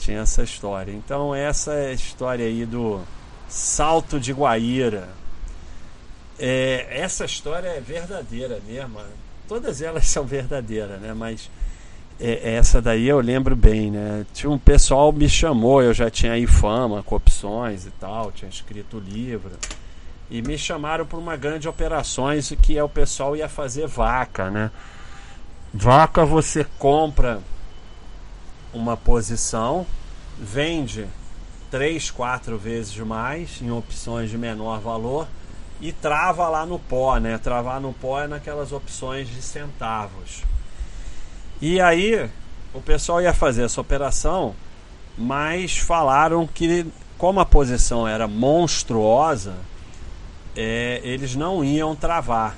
Tinha 0.00 0.20
essa 0.20 0.42
história. 0.42 0.92
Então 0.92 1.34
essa 1.34 1.72
é 1.72 1.90
a 1.90 1.92
história 1.92 2.44
aí 2.44 2.66
do 2.66 3.00
Salto 3.48 4.18
de 4.18 4.32
Guaíra. 4.32 5.08
É, 6.38 6.88
essa 6.90 7.24
história 7.24 7.68
é 7.68 7.80
verdadeira 7.80 8.60
mesmo. 8.66 8.98
Todas 9.46 9.80
elas 9.80 10.06
são 10.08 10.24
verdadeiras, 10.24 11.00
né? 11.00 11.14
Mas 11.14 11.48
é, 12.18 12.54
essa 12.54 12.82
daí 12.82 13.06
eu 13.06 13.20
lembro 13.20 13.54
bem, 13.54 13.92
né? 13.92 14.26
Tinha 14.34 14.50
um 14.50 14.58
pessoal 14.58 15.12
me 15.12 15.28
chamou, 15.28 15.82
eu 15.82 15.94
já 15.94 16.10
tinha 16.10 16.32
aí 16.32 16.46
fama 16.46 17.02
com 17.02 17.14
opções 17.14 17.86
e 17.86 17.90
tal, 17.92 18.32
tinha 18.32 18.48
escrito 18.48 18.98
livro. 18.98 19.52
E 20.30 20.40
me 20.42 20.56
chamaram 20.56 21.04
para 21.06 21.18
uma 21.18 21.36
grande 21.36 21.68
operações 21.68 22.52
que 22.62 22.76
é 22.78 22.82
o 22.82 22.88
pessoal 22.88 23.36
ia 23.36 23.48
fazer 23.48 23.86
vaca, 23.86 24.50
né? 24.50 24.70
Vaca 25.72 26.24
você 26.24 26.64
compra 26.78 27.40
uma 28.72 28.96
posição, 28.96 29.86
vende 30.38 31.06
três, 31.70 32.10
quatro 32.10 32.56
vezes 32.56 32.96
mais 32.98 33.60
em 33.60 33.70
opções 33.70 34.30
de 34.30 34.38
menor 34.38 34.80
valor 34.80 35.26
e 35.80 35.92
trava 35.92 36.48
lá 36.48 36.64
no 36.64 36.78
pó, 36.78 37.18
né? 37.18 37.36
Travar 37.38 37.80
no 37.80 37.92
pó 37.92 38.20
é 38.20 38.26
naquelas 38.26 38.72
opções 38.72 39.28
de 39.28 39.42
centavos. 39.42 40.42
E 41.60 41.80
aí 41.80 42.30
o 42.72 42.80
pessoal 42.80 43.20
ia 43.20 43.34
fazer 43.34 43.64
essa 43.64 43.80
operação, 43.80 44.54
mas 45.16 45.76
falaram 45.76 46.46
que 46.46 46.86
como 47.18 47.40
a 47.40 47.46
posição 47.46 48.06
era 48.06 48.26
monstruosa, 48.26 49.54
é, 50.56 51.00
eles 51.02 51.34
não 51.34 51.64
iam 51.64 51.94
travar, 51.94 52.56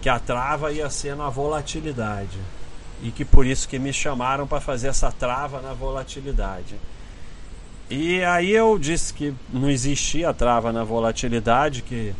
que 0.00 0.08
a 0.08 0.18
trava 0.18 0.72
ia 0.72 0.88
ser 0.90 1.16
na 1.16 1.28
volatilidade 1.28 2.38
e 3.02 3.10
que 3.10 3.24
por 3.24 3.46
isso 3.46 3.68
que 3.68 3.78
me 3.78 3.92
chamaram 3.92 4.46
para 4.46 4.60
fazer 4.60 4.88
essa 4.88 5.10
trava 5.10 5.60
na 5.60 5.72
volatilidade. 5.72 6.76
E 7.90 8.22
aí 8.22 8.50
eu 8.50 8.78
disse 8.78 9.14
que 9.14 9.34
não 9.52 9.70
existia 9.70 10.34
trava 10.34 10.72
na 10.72 10.84
volatilidade, 10.84 11.82
que 11.82 12.14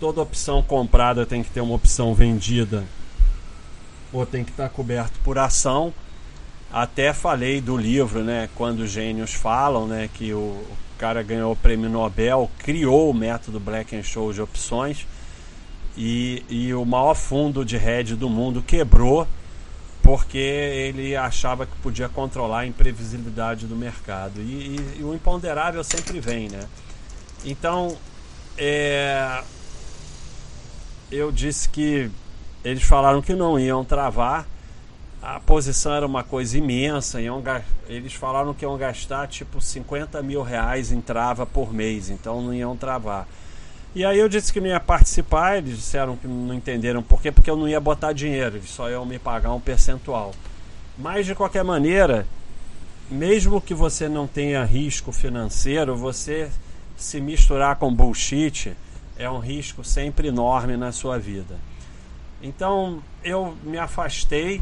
toda 0.00 0.22
opção 0.22 0.62
comprada 0.62 1.26
tem 1.26 1.42
que 1.42 1.50
ter 1.50 1.60
uma 1.60 1.74
opção 1.74 2.14
vendida 2.14 2.84
ou 4.12 4.24
tem 4.24 4.44
que 4.44 4.50
estar 4.50 4.68
coberto 4.68 5.18
por 5.22 5.38
ação. 5.38 5.92
Até 6.74 7.12
falei 7.12 7.60
do 7.60 7.76
livro, 7.76 8.24
né? 8.24 8.48
Quando 8.56 8.80
os 8.80 8.90
gênios 8.90 9.32
falam, 9.32 9.86
né? 9.86 10.10
Que 10.12 10.34
o 10.34 10.60
cara 10.98 11.22
ganhou 11.22 11.52
o 11.52 11.56
prêmio 11.56 11.88
Nobel, 11.88 12.50
criou 12.58 13.08
o 13.08 13.14
método 13.14 13.60
Black 13.60 13.94
and 13.94 14.02
Show 14.02 14.32
de 14.32 14.42
opções 14.42 15.06
e, 15.96 16.42
e 16.48 16.74
o 16.74 16.84
maior 16.84 17.14
fundo 17.14 17.64
de 17.64 17.76
hedge 17.76 18.16
do 18.16 18.28
mundo 18.28 18.60
quebrou 18.60 19.24
porque 20.02 20.36
ele 20.36 21.14
achava 21.14 21.64
que 21.64 21.76
podia 21.76 22.08
controlar 22.08 22.60
a 22.60 22.66
imprevisibilidade 22.66 23.66
do 23.66 23.76
mercado. 23.76 24.40
E, 24.40 24.76
e, 24.76 24.98
e 24.98 25.04
o 25.04 25.14
imponderável 25.14 25.84
sempre 25.84 26.18
vem, 26.18 26.48
né? 26.48 26.66
Então, 27.44 27.96
é, 28.58 29.44
eu 31.08 31.30
disse 31.30 31.68
que 31.68 32.10
eles 32.64 32.82
falaram 32.82 33.22
que 33.22 33.32
não 33.32 33.60
iam 33.60 33.84
travar. 33.84 34.44
A 35.24 35.40
posição 35.40 35.94
era 35.94 36.04
uma 36.04 36.22
coisa 36.22 36.58
imensa. 36.58 37.18
Iam, 37.18 37.42
eles 37.88 38.12
falaram 38.12 38.52
que 38.52 38.62
iam 38.62 38.76
gastar 38.76 39.26
tipo 39.26 39.58
50 39.58 40.22
mil 40.22 40.42
reais 40.42 40.92
em 40.92 41.00
trava 41.00 41.46
por 41.46 41.72
mês, 41.72 42.10
então 42.10 42.42
não 42.42 42.52
iam 42.52 42.76
travar. 42.76 43.26
E 43.94 44.04
aí 44.04 44.18
eu 44.18 44.28
disse 44.28 44.52
que 44.52 44.60
não 44.60 44.66
ia 44.66 44.78
participar, 44.78 45.56
eles 45.56 45.78
disseram 45.78 46.14
que 46.14 46.26
não 46.26 46.52
entenderam 46.52 47.02
por 47.02 47.22
quê, 47.22 47.32
porque 47.32 47.48
eu 47.48 47.56
não 47.56 47.66
ia 47.66 47.80
botar 47.80 48.12
dinheiro, 48.12 48.60
só 48.66 48.90
iam 48.90 49.06
me 49.06 49.18
pagar 49.18 49.54
um 49.54 49.60
percentual. 49.60 50.34
Mas 50.98 51.24
de 51.24 51.34
qualquer 51.34 51.64
maneira, 51.64 52.26
mesmo 53.10 53.62
que 53.62 53.72
você 53.72 54.10
não 54.10 54.26
tenha 54.26 54.62
risco 54.62 55.10
financeiro, 55.10 55.96
você 55.96 56.50
se 56.98 57.18
misturar 57.18 57.76
com 57.76 57.94
bullshit 57.94 58.76
é 59.16 59.30
um 59.30 59.38
risco 59.38 59.82
sempre 59.82 60.28
enorme 60.28 60.76
na 60.76 60.92
sua 60.92 61.18
vida. 61.18 61.56
Então 62.42 63.02
eu 63.24 63.56
me 63.62 63.78
afastei 63.78 64.60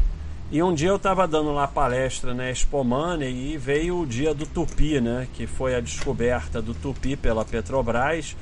e 0.51 0.61
um 0.61 0.73
dia 0.73 0.89
eu 0.89 0.97
estava 0.97 1.27
dando 1.27 1.51
lá 1.51 1.67
palestra 1.67 2.33
na 2.33 2.49
Expo 2.49 2.83
Money 2.83 3.53
e 3.53 3.57
veio 3.57 3.99
o 4.01 4.05
dia 4.05 4.33
do 4.33 4.45
Tupi, 4.45 5.01
né? 5.01 5.27
Que 5.33 5.47
foi 5.47 5.75
a 5.75 5.79
descoberta 5.79 6.61
do 6.61 6.73
Tupi 6.73 7.15
pela 7.15 7.43
Petrobras 7.43 8.35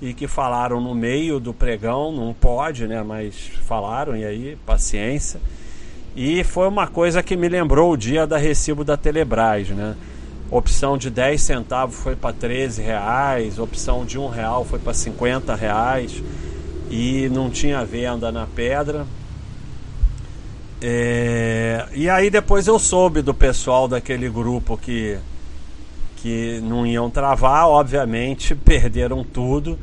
e 0.00 0.12
que 0.12 0.28
falaram 0.28 0.80
no 0.80 0.94
meio 0.94 1.40
do 1.40 1.52
pregão, 1.54 2.12
não 2.12 2.32
pode, 2.32 2.86
né? 2.86 3.02
Mas 3.02 3.34
falaram, 3.64 4.16
e 4.16 4.24
aí, 4.24 4.56
paciência. 4.64 5.40
E 6.14 6.44
foi 6.44 6.68
uma 6.68 6.86
coisa 6.86 7.22
que 7.22 7.36
me 7.36 7.48
lembrou 7.48 7.92
o 7.92 7.96
dia 7.96 8.26
da 8.26 8.38
recibo 8.38 8.84
da 8.84 8.96
Telebrás, 8.96 9.68
né? 9.70 9.96
Opção 10.50 10.96
de 10.96 11.10
10 11.10 11.42
centavos 11.42 11.96
foi 11.96 12.14
para 12.14 12.32
13 12.32 12.80
reais, 12.80 13.58
opção 13.58 14.04
de 14.04 14.16
1 14.18 14.28
real 14.28 14.64
foi 14.64 14.78
para 14.78 14.94
50 14.94 15.54
reais 15.56 16.22
e 16.88 17.28
não 17.30 17.50
tinha 17.50 17.84
venda 17.84 18.30
na 18.30 18.46
pedra. 18.46 19.04
É... 20.80 21.86
E 21.92 22.08
aí 22.08 22.30
depois 22.30 22.66
eu 22.66 22.78
soube 22.78 23.22
do 23.22 23.32
pessoal 23.32 23.88
daquele 23.88 24.28
grupo 24.28 24.76
que 24.76 25.18
que 26.16 26.60
não 26.60 26.84
iam 26.84 27.08
travar, 27.08 27.68
obviamente 27.68 28.54
perderam 28.54 29.22
tudo. 29.22 29.78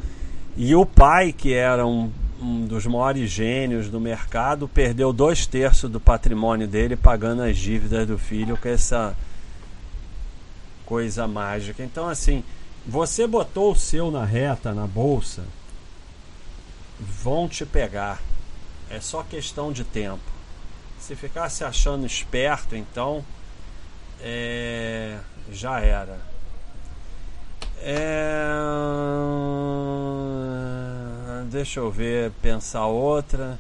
E 0.58 0.76
o 0.76 0.86
pai, 0.86 1.32
que 1.32 1.54
era 1.54 1.86
um, 1.86 2.12
um 2.42 2.66
dos 2.66 2.86
maiores 2.86 3.30
gênios 3.32 3.90
do 3.90 4.00
mercado, 4.00 4.68
perdeu 4.68 5.14
dois 5.14 5.48
terços 5.48 5.90
do 5.90 6.02
patrimônio 6.02 6.68
dele 6.68 6.98
pagando 6.98 7.44
as 7.44 7.58
dívidas 7.58 8.06
do 8.06 8.18
filho 8.18 8.58
com 8.58 8.68
essa 8.68 9.16
coisa 10.86 11.28
mágica. 11.28 11.82
Então, 11.82 12.10
assim, 12.10 12.44
você 12.86 13.26
botou 13.26 13.72
o 13.72 13.76
seu 13.76 14.12
na 14.12 14.26
reta, 14.26 14.74
na 14.74 14.86
bolsa, 14.86 15.44
vão 17.00 17.48
te 17.48 17.66
pegar. 17.66 18.22
É 18.90 19.00
só 19.00 19.24
questão 19.24 19.72
de 19.72 19.84
tempo. 19.84 20.22
Se 21.04 21.18
ficar 21.18 21.50
se 21.50 21.66
achando 21.66 22.06
esperto, 22.06 22.78
então 22.78 23.26
é, 24.22 25.20
já 25.52 25.82
era. 25.82 26.18
É... 27.82 28.54
Deixa 31.52 31.82
eu 31.82 31.92
ver, 31.92 32.32
pensar 32.42 32.86
outra. 32.86 33.60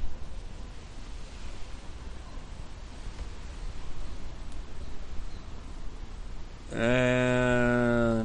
É... 6.71 8.23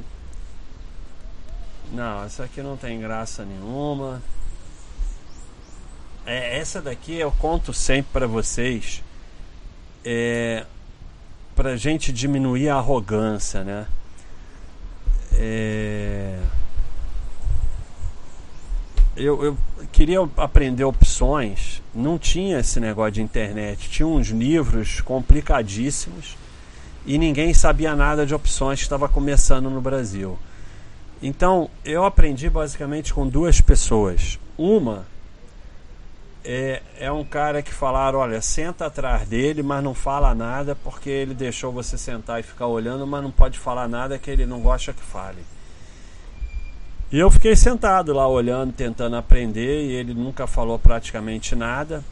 Não, 1.91 2.23
essa 2.23 2.45
aqui 2.45 2.63
não 2.63 2.77
tem 2.77 3.01
graça 3.01 3.45
nenhuma. 3.45 4.23
É, 6.25 6.57
essa 6.57 6.81
daqui 6.81 7.15
eu 7.17 7.33
conto 7.33 7.73
sempre 7.73 8.13
para 8.13 8.29
vocês. 8.29 9.03
É, 10.11 10.65
pra 11.55 11.77
gente 11.77 12.11
diminuir 12.11 12.71
a 12.71 12.77
arrogância, 12.77 13.63
né? 13.63 13.87
É... 15.35 16.39
Eu, 19.15 19.45
eu 19.45 19.59
queria 19.93 20.21
aprender 20.39 20.85
opções, 20.85 21.83
não 21.95 22.19
tinha 22.19 22.61
esse 22.61 22.81
negócio 22.81 23.13
de 23.13 23.21
internet, 23.21 23.91
tinha 23.91 24.07
uns 24.07 24.29
livros 24.29 25.03
complicadíssimos 25.03 26.39
e 27.05 27.19
ninguém 27.19 27.53
sabia 27.53 27.95
nada 27.95 28.25
de 28.25 28.35
opções 28.35 28.79
que 28.79 28.85
estava 28.85 29.11
começando 29.11 29.69
no 29.69 29.83
Brasil. 29.83 30.39
Então 31.23 31.69
eu 31.85 32.03
aprendi 32.07 32.49
basicamente 32.49 33.13
com 33.13 33.29
duas 33.29 33.61
pessoas. 33.61 34.39
Uma 34.57 35.05
é, 36.51 36.83
é 36.99 37.13
um 37.13 37.25
cara 37.25 37.61
que 37.63 37.75
falaram: 37.75 38.21
olha, 38.21 38.41
senta 38.41 38.87
atrás 38.87 39.29
dele, 39.29 39.63
mas 39.63 39.85
não 39.85 39.93
fala 39.93 40.35
nada 40.35 40.75
porque 40.75 41.11
ele 41.11 41.35
deixou 41.35 41.71
você 41.71 41.99
sentar 41.99 42.41
e 42.41 42.43
ficar 42.43 42.67
olhando, 42.67 43.07
mas 43.07 43.23
não 43.23 43.31
pode 43.31 43.59
falar 43.59 43.87
nada 43.87 44.19
que 44.19 44.31
ele 44.31 44.47
não 44.47 44.63
gosta 44.63 44.95
que 44.95 45.03
fale. 45.03 45.45
E 47.13 47.19
eu 47.19 47.31
fiquei 47.31 47.55
sentado 47.55 48.15
lá 48.15 48.27
olhando, 48.27 48.73
tentando 48.73 49.17
aprender, 49.17 49.85
e 49.85 49.93
ele 49.93 50.15
nunca 50.15 50.47
falou 50.47 50.79
praticamente 50.79 51.55
nada. 51.55 52.03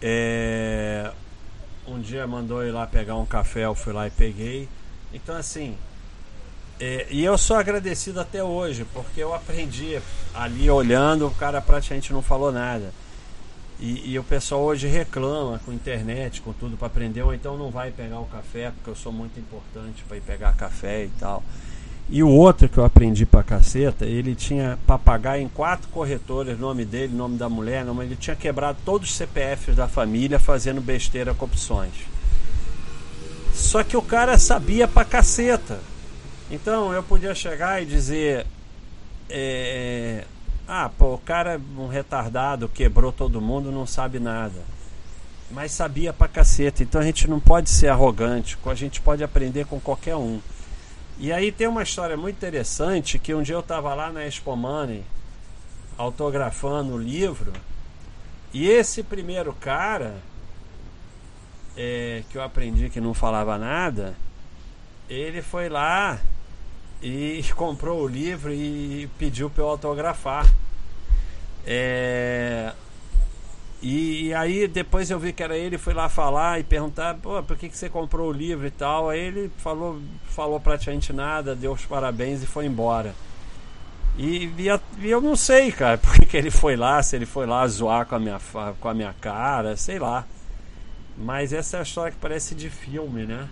É... 0.00 1.12
Um 1.86 2.00
dia 2.00 2.26
mandou 2.26 2.64
ir 2.64 2.72
lá 2.72 2.88
pegar 2.88 3.14
um 3.14 3.26
café, 3.26 3.66
eu 3.66 3.74
fui 3.74 3.92
lá 3.92 4.08
e 4.08 4.10
peguei. 4.10 4.68
Então, 5.14 5.36
assim, 5.36 5.76
é, 6.84 7.06
e 7.10 7.24
eu 7.24 7.38
sou 7.38 7.56
agradecido 7.56 8.18
até 8.18 8.42
hoje, 8.42 8.84
porque 8.92 9.22
eu 9.22 9.32
aprendi 9.32 10.00
ali 10.34 10.68
olhando, 10.68 11.28
o 11.28 11.30
cara 11.30 11.60
praticamente 11.60 12.12
não 12.12 12.20
falou 12.20 12.50
nada. 12.50 12.92
E, 13.78 14.10
e 14.10 14.18
o 14.18 14.24
pessoal 14.24 14.62
hoje 14.62 14.88
reclama 14.88 15.60
com 15.64 15.72
internet, 15.72 16.40
com 16.40 16.52
tudo 16.52 16.76
para 16.76 16.88
aprender, 16.88 17.22
ou 17.22 17.32
então 17.32 17.56
não 17.56 17.70
vai 17.70 17.92
pegar 17.92 18.18
o 18.18 18.24
café, 18.24 18.72
porque 18.72 18.90
eu 18.90 18.96
sou 18.96 19.12
muito 19.12 19.38
importante 19.38 20.02
para 20.08 20.16
ir 20.16 20.22
pegar 20.22 20.54
café 20.54 21.04
e 21.04 21.10
tal. 21.20 21.44
E 22.10 22.20
o 22.20 22.28
outro 22.28 22.68
que 22.68 22.78
eu 22.78 22.84
aprendi 22.84 23.24
pra 23.24 23.44
caceta, 23.44 24.04
ele 24.04 24.34
tinha 24.34 24.76
para 24.84 24.98
pagar 24.98 25.38
em 25.38 25.46
quatro 25.48 25.88
corretores, 25.88 26.58
nome 26.58 26.84
dele, 26.84 27.14
nome 27.14 27.38
da 27.38 27.48
mulher, 27.48 27.84
nome, 27.84 28.06
ele 28.06 28.16
tinha 28.16 28.34
quebrado 28.34 28.78
todos 28.84 29.08
os 29.08 29.14
CPFs 29.14 29.76
da 29.76 29.86
família 29.86 30.40
fazendo 30.40 30.80
besteira 30.80 31.32
com 31.32 31.44
opções. 31.44 31.94
Só 33.54 33.84
que 33.84 33.96
o 33.96 34.02
cara 34.02 34.36
sabia 34.36 34.88
pra 34.88 35.04
caceta. 35.04 35.91
Então 36.52 36.92
eu 36.92 37.02
podia 37.02 37.34
chegar 37.34 37.82
e 37.82 37.86
dizer: 37.86 38.46
é, 39.30 40.26
Ah, 40.68 40.90
pô, 40.90 41.14
o 41.14 41.18
cara, 41.18 41.58
um 41.78 41.88
retardado, 41.88 42.68
quebrou 42.68 43.10
todo 43.10 43.40
mundo, 43.40 43.72
não 43.72 43.86
sabe 43.86 44.20
nada. 44.20 44.60
Mas 45.50 45.72
sabia 45.72 46.12
pra 46.12 46.28
caceta. 46.28 46.82
Então 46.82 47.00
a 47.00 47.04
gente 47.04 47.26
não 47.26 47.40
pode 47.40 47.70
ser 47.70 47.88
arrogante, 47.88 48.58
a 48.66 48.74
gente 48.74 49.00
pode 49.00 49.24
aprender 49.24 49.64
com 49.64 49.80
qualquer 49.80 50.14
um. 50.14 50.40
E 51.18 51.32
aí 51.32 51.50
tem 51.50 51.66
uma 51.66 51.82
história 51.82 52.18
muito 52.18 52.36
interessante 52.36 53.18
que 53.18 53.34
um 53.34 53.42
dia 53.42 53.54
eu 53.54 53.60
estava 53.60 53.94
lá 53.94 54.12
na 54.12 54.26
Expo 54.26 54.54
Money 54.54 55.04
autografando 55.96 56.94
o 56.94 56.98
livro 56.98 57.52
e 58.52 58.68
esse 58.68 59.02
primeiro 59.02 59.54
cara 59.54 60.16
é, 61.76 62.22
que 62.28 62.36
eu 62.36 62.42
aprendi 62.42 62.90
que 62.90 63.00
não 63.00 63.14
falava 63.14 63.56
nada, 63.56 64.14
ele 65.08 65.40
foi 65.42 65.68
lá 65.68 66.18
e 67.02 67.42
comprou 67.56 68.02
o 68.02 68.08
livro 68.08 68.52
e 68.52 69.08
pediu 69.18 69.50
para 69.50 69.62
eu 69.64 69.68
autografar. 69.68 70.46
É... 71.66 72.72
E, 73.82 74.28
e, 74.28 74.34
aí 74.34 74.68
depois 74.68 75.10
eu 75.10 75.18
vi 75.18 75.32
que 75.32 75.42
era 75.42 75.56
ele, 75.58 75.76
fui 75.76 75.92
lá 75.92 76.08
falar 76.08 76.60
e 76.60 76.62
perguntar, 76.62 77.16
pô, 77.16 77.42
por 77.42 77.56
que, 77.56 77.68
que 77.68 77.76
você 77.76 77.88
comprou 77.88 78.28
o 78.28 78.32
livro 78.32 78.64
e 78.64 78.70
tal. 78.70 79.10
Aí 79.10 79.18
ele 79.18 79.50
falou, 79.58 80.00
falou 80.26 80.60
praticamente 80.60 81.12
nada, 81.12 81.56
deu 81.56 81.72
os 81.72 81.84
parabéns 81.84 82.44
e 82.44 82.46
foi 82.46 82.66
embora. 82.66 83.12
E, 84.16 84.44
e, 84.56 84.68
e 85.00 85.10
eu 85.10 85.20
não 85.20 85.34
sei, 85.34 85.72
cara, 85.72 85.98
por 85.98 86.12
que, 86.14 86.26
que 86.26 86.36
ele 86.36 86.50
foi 86.50 86.76
lá, 86.76 87.02
se 87.02 87.16
ele 87.16 87.26
foi 87.26 87.44
lá 87.44 87.66
zoar 87.66 88.06
com 88.06 88.14
a, 88.14 88.20
minha, 88.20 88.40
com 88.78 88.88
a 88.88 88.94
minha 88.94 89.14
cara, 89.20 89.76
sei 89.76 89.98
lá. 89.98 90.26
Mas 91.18 91.52
essa 91.52 91.78
é 91.78 91.80
a 91.80 91.82
história 91.82 92.12
que 92.12 92.18
parece 92.18 92.54
de 92.54 92.70
filme, 92.70 93.24
né? 93.26 93.48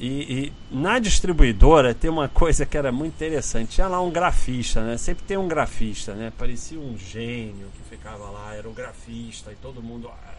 E, 0.00 0.06
e, 0.46 0.52
na 0.70 0.98
distribuidora 0.98 1.92
tem 1.94 2.08
uma 2.10 2.26
coisa 2.26 2.64
que 2.64 2.78
era 2.78 2.90
muito 2.90 3.12
interessante. 3.12 3.72
Tinha 3.72 3.86
lá 3.86 4.00
um 4.00 4.10
grafista, 4.10 4.82
né? 4.82 4.96
Sempre 4.96 5.24
tem 5.24 5.36
um 5.36 5.46
grafista, 5.46 6.14
né? 6.14 6.32
Parecia 6.38 6.80
um 6.80 6.96
gênio 6.96 7.68
que 7.74 7.82
ficava 7.94 8.30
lá, 8.30 8.54
era 8.54 8.66
o 8.66 8.72
grafista, 8.72 9.52
e 9.52 9.56
todo 9.56 9.82
mundo. 9.82 10.08
Ah, 10.08 10.34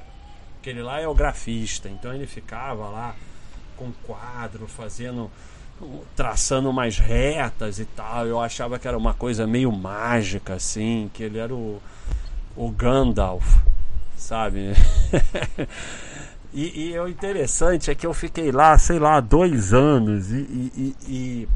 aquele 0.59 0.81
lá 0.81 0.99
é 0.99 1.07
o 1.07 1.13
grafista. 1.13 1.87
Então 1.87 2.11
ele 2.11 2.25
ficava 2.25 2.89
lá 2.89 3.15
com 3.77 3.91
quadro, 4.03 4.67
fazendo. 4.67 5.29
traçando 6.15 6.67
umas 6.67 6.97
retas 6.97 7.77
e 7.77 7.85
tal. 7.85 8.25
Eu 8.25 8.41
achava 8.41 8.79
que 8.79 8.87
era 8.87 8.97
uma 8.97 9.13
coisa 9.13 9.45
meio 9.45 9.71
mágica, 9.71 10.55
assim, 10.55 11.11
que 11.13 11.21
ele 11.21 11.37
era 11.37 11.53
o, 11.53 11.79
o 12.57 12.71
Gandalf, 12.71 13.59
sabe? 14.17 14.73
E, 16.53 16.91
e, 16.91 16.99
o 16.99 17.07
interessante 17.07 17.89
é 17.89 17.95
que 17.95 18.05
eu 18.05 18.13
fiquei 18.13 18.51
lá, 18.51 18.77
sei 18.77 18.99
lá, 18.99 19.19
dois 19.21 19.73
anos 19.73 20.31
e, 20.31 20.35
e, 20.35 20.95
e, 21.07 21.47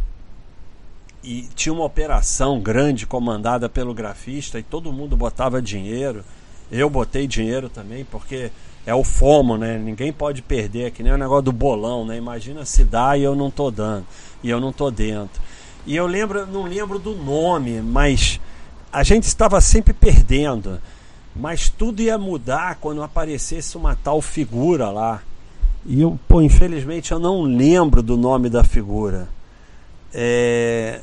e, 1.21 1.49
tinha 1.53 1.73
uma 1.73 1.83
operação 1.83 2.61
grande 2.61 3.05
comandada 3.05 3.67
pelo 3.67 3.93
grafista 3.93 4.57
e 4.57 4.63
todo 4.63 4.93
mundo 4.93 5.17
botava 5.17 5.61
dinheiro. 5.61 6.23
Eu 6.71 6.89
botei 6.89 7.27
dinheiro 7.27 7.67
também, 7.67 8.05
porque 8.05 8.51
é 8.85 8.95
o 8.95 9.03
FOMO, 9.03 9.57
né? 9.57 9.77
Ninguém 9.77 10.13
pode 10.13 10.41
perder, 10.41 10.91
que 10.91 11.03
nem 11.03 11.11
o 11.11 11.17
negócio 11.17 11.43
do 11.43 11.51
bolão, 11.51 12.05
né? 12.05 12.15
Imagina 12.15 12.63
se 12.63 12.85
dá 12.85 13.17
e 13.17 13.23
eu 13.23 13.35
não 13.35 13.51
tô 13.51 13.69
dando, 13.69 14.05
e 14.41 14.49
eu 14.49 14.61
não 14.61 14.71
tô 14.71 14.89
dentro. 14.89 15.41
E 15.85 15.95
eu 15.95 16.07
lembro, 16.07 16.47
não 16.47 16.63
lembro 16.63 16.97
do 16.99 17.15
nome, 17.15 17.81
mas 17.81 18.39
a 18.93 19.03
gente 19.03 19.23
estava 19.23 19.59
sempre 19.59 19.93
perdendo. 19.93 20.79
Mas 21.35 21.67
tudo 21.67 22.01
ia 22.01 22.17
mudar 22.17 22.77
quando 22.77 23.03
aparecesse 23.03 23.75
uma 23.75 23.95
tal 23.95 24.21
figura 24.21 24.89
lá. 24.89 25.21
E 25.85 26.01
eu, 26.01 26.17
pô, 26.27 26.41
infelizmente 26.41 27.11
eu 27.11 27.19
não 27.19 27.41
lembro 27.41 28.01
do 28.01 28.15
nome 28.15 28.49
da 28.49 28.63
figura. 28.63 29.27
É, 30.13 31.01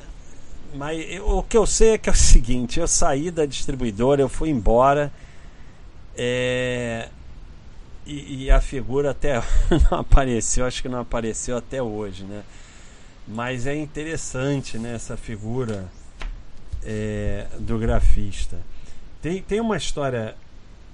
mas 0.75 1.05
eu, 1.11 1.29
o 1.29 1.43
que 1.43 1.57
eu 1.57 1.67
sei 1.67 1.91
é 1.91 1.99
que 1.99 2.09
é 2.09 2.13
o 2.13 2.17
seguinte: 2.17 2.81
eu 2.81 2.89
saí 2.89 3.31
da 3.31 3.45
distribuidora, 3.45 4.23
eu 4.23 4.29
fui 4.29 4.49
embora. 4.49 5.13
É, 6.17 7.09
e, 8.07 8.45
e, 8.45 8.51
a 8.51 8.61
figura 8.61 9.11
até 9.11 9.41
não 9.91 10.01
apareceu, 10.01 10.67
acho 10.67 10.83
que 10.83 10.89
não 10.89 11.01
apareceu 11.01 11.57
até 11.57 11.83
hoje, 11.83 12.25
né? 12.25 12.43
Mas 13.27 13.67
é 13.67 13.77
interessante 13.77 14.79
né, 14.79 14.95
essa 14.95 15.17
figura 15.17 15.89
é, 16.85 17.47
do 17.59 17.79
grafista. 17.79 18.59
Tem, 19.23 19.41
tem 19.41 19.61
uma 19.61 19.77
história. 19.77 20.35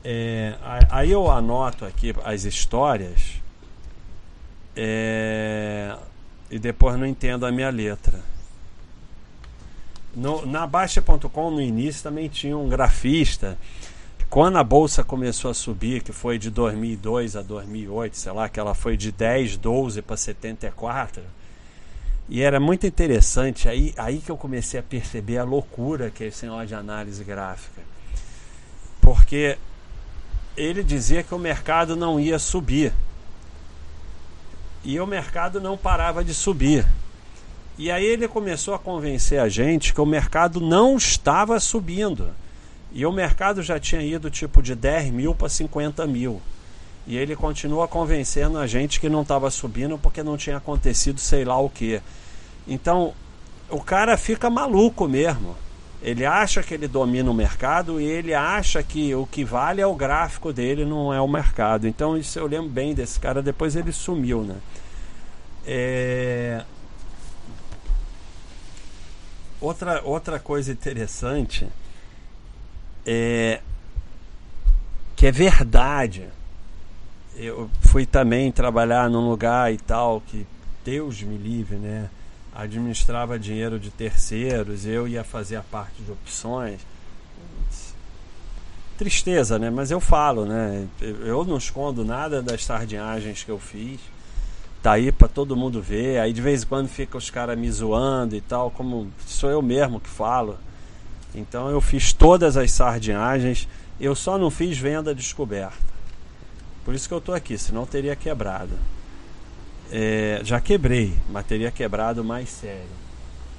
É, 0.05 0.55
aí 0.91 1.11
eu 1.11 1.31
anoto 1.31 1.87
aqui 1.87 2.15
as 2.25 2.45
histórias 2.45 3.43
é, 4.77 5.97
e 6.51 6.59
depois 6.59 6.97
não 6.99 7.07
entendo 7.07 7.47
a 7.47 7.51
minha 7.51 7.71
letra. 7.71 8.21
No, 10.15 10.45
na 10.45 10.67
Baixa.com 10.67 11.51
no 11.51 11.61
início 11.61 12.03
também 12.03 12.29
tinha 12.29 12.57
um 12.57 12.69
grafista. 12.69 13.59
Quando 14.29 14.59
a 14.59 14.65
bolsa 14.65 15.03
começou 15.03 15.51
a 15.51 15.55
subir, 15.55 16.03
que 16.03 16.13
foi 16.13 16.39
de 16.39 16.51
2002 16.51 17.35
a 17.35 17.41
2008, 17.41 18.15
sei 18.15 18.33
lá, 18.33 18.47
que 18.47 18.61
ela 18.61 18.75
foi 18.75 18.95
de 18.95 19.11
10, 19.11 19.57
12 19.57 20.03
para 20.03 20.19
74, 20.19 21.23
e 22.29 22.43
era 22.43 22.61
muito 22.61 22.87
interessante, 22.87 23.71
aí, 23.71 23.95
aí 23.97 24.19
que 24.19 24.31
eu 24.31 24.37
comecei 24.37 24.79
a 24.79 24.83
perceber 24.83 25.39
a 25.39 25.45
loucura 25.45 26.11
que 26.11 26.25
é 26.25 26.27
esse 26.27 26.45
negócio 26.45 26.67
de 26.67 26.75
análise 26.75 27.25
gráfica 27.25 27.81
porque 29.09 29.57
ele 30.55 30.85
dizia 30.85 31.23
que 31.23 31.35
o 31.35 31.39
mercado 31.39 31.97
não 31.97 32.21
ia 32.21 32.39
subir. 32.39 32.93
E 34.85 35.01
o 35.01 35.07
mercado 35.07 35.63
não 35.63 35.79
parava 35.79 36.23
de 36.23 36.35
subir. 36.35 36.87
E 37.79 37.91
aí 37.91 38.05
ele 38.05 38.29
começou 38.29 38.75
a 38.75 38.79
convencer 38.79 39.41
a 39.41 39.49
gente 39.49 39.95
que 39.95 40.01
o 40.03 40.05
mercado 40.05 40.61
não 40.61 40.99
estava 40.99 41.59
subindo. 41.59 42.29
E 42.93 43.07
o 43.07 43.13
mercado 43.13 43.63
já 43.63 43.81
tinha 43.81 44.03
ido 44.03 44.31
tipo 44.31 44.63
de 44.63 44.75
10 44.75 45.11
mil 45.11 45.35
para 45.35 45.49
50 45.49 46.07
mil. 46.07 46.43
E 47.07 47.17
ele 47.17 47.35
continua 47.35 47.89
convencendo 47.89 48.59
a 48.59 48.67
gente 48.67 49.01
que 49.01 49.09
não 49.09 49.23
estava 49.23 49.51
subindo 49.51 49.97
porque 49.97 50.23
não 50.23 50.37
tinha 50.37 50.59
acontecido 50.59 51.19
sei 51.19 51.47
lá 51.47 51.59
o 51.59 51.71
que. 51.71 52.03
Então 52.67 53.15
o 53.71 53.81
cara 53.81 54.19
fica 54.19 54.51
maluco 54.51 55.09
mesmo. 55.09 55.57
Ele 56.01 56.25
acha 56.25 56.63
que 56.63 56.73
ele 56.73 56.87
domina 56.87 57.29
o 57.31 57.35
mercado 57.35 58.01
e 58.01 58.05
ele 58.05 58.33
acha 58.33 58.83
que 58.83 59.13
o 59.15 59.27
que 59.27 59.45
vale 59.45 59.81
é 59.81 59.87
o 59.87 59.97
gráfico 59.97 60.53
dele, 60.53 60.85
não 60.85 61.13
é 61.13 61.21
o 61.21 61.27
mercado. 61.27 61.89
Então 61.89 62.17
isso 62.17 62.39
eu 62.39 62.47
lembro 62.47 62.71
bem 62.71 62.95
desse 62.95 63.19
cara. 63.19 63.43
Depois 63.43 63.75
ele 63.75 63.91
sumiu, 63.91 64.43
né? 64.43 64.57
É... 65.67 66.65
Outra, 69.61 70.01
outra 70.05 70.39
coisa 70.39 70.71
interessante 70.71 71.67
é 73.05 73.61
que 75.17 75.27
é 75.27 75.33
verdade. 75.33 76.29
Eu 77.35 77.69
fui 77.81 78.07
também 78.07 78.53
trabalhar 78.53 79.11
num 79.11 79.29
lugar 79.29 79.73
e 79.73 79.79
tal 79.79 80.21
que 80.21 80.47
Deus 80.85 81.23
me 81.23 81.37
livre, 81.37 81.77
né? 81.77 82.09
Administrava 82.59 83.39
dinheiro 83.39 83.79
de 83.79 83.89
terceiros, 83.89 84.85
eu 84.85 85.07
ia 85.07 85.23
fazer 85.23 85.55
a 85.55 85.63
parte 85.63 86.03
de 86.03 86.11
opções. 86.11 86.81
Tristeza, 88.99 89.61
né? 89.61 89.71
Mas 89.71 89.93
eu 89.93 90.01
falo, 90.01 90.45
né? 90.45 90.89
Eu 91.01 91.45
não 91.45 91.57
escondo 91.57 92.05
nada 92.05 92.43
das 92.43 92.65
sardinhagens 92.65 93.45
que 93.45 93.51
eu 93.51 93.61
fiz. 93.61 94.01
Tá 94.83 94.93
aí 94.93 95.13
para 95.13 95.29
todo 95.29 95.57
mundo 95.57 95.81
ver. 95.81 96.19
Aí 96.19 96.33
de 96.33 96.43
vez 96.43 96.65
em 96.65 96.67
quando 96.67 96.89
fica 96.89 97.17
os 97.17 97.31
caras 97.31 97.57
me 97.57 97.71
zoando 97.71 98.35
e 98.35 98.41
tal, 98.41 98.73
como 98.73 99.09
sou 99.25 99.49
eu 99.49 99.63
mesmo 99.63 100.01
que 100.01 100.09
falo. 100.09 100.59
Então 101.33 101.71
eu 101.71 101.81
fiz 101.81 102.13
todas 102.13 102.57
as 102.57 102.73
sardinhagens, 102.73 103.69
eu 104.01 104.17
só 104.17 104.37
não 104.37 104.51
fiz 104.51 104.77
venda 104.77 105.15
descoberta. 105.15 105.77
Por 106.85 106.93
isso 106.93 107.07
que 107.07 107.15
eu 107.15 107.21
tô 107.21 107.33
aqui, 107.33 107.57
senão 107.57 107.87
teria 107.87 108.17
quebrado. 108.17 108.73
É, 109.91 110.41
já 110.45 110.61
quebrei, 110.61 111.17
mas 111.31 111.47
teria 111.47 111.71
quebrado 111.71 112.23
mais 112.23 112.49
sério. 112.49 112.99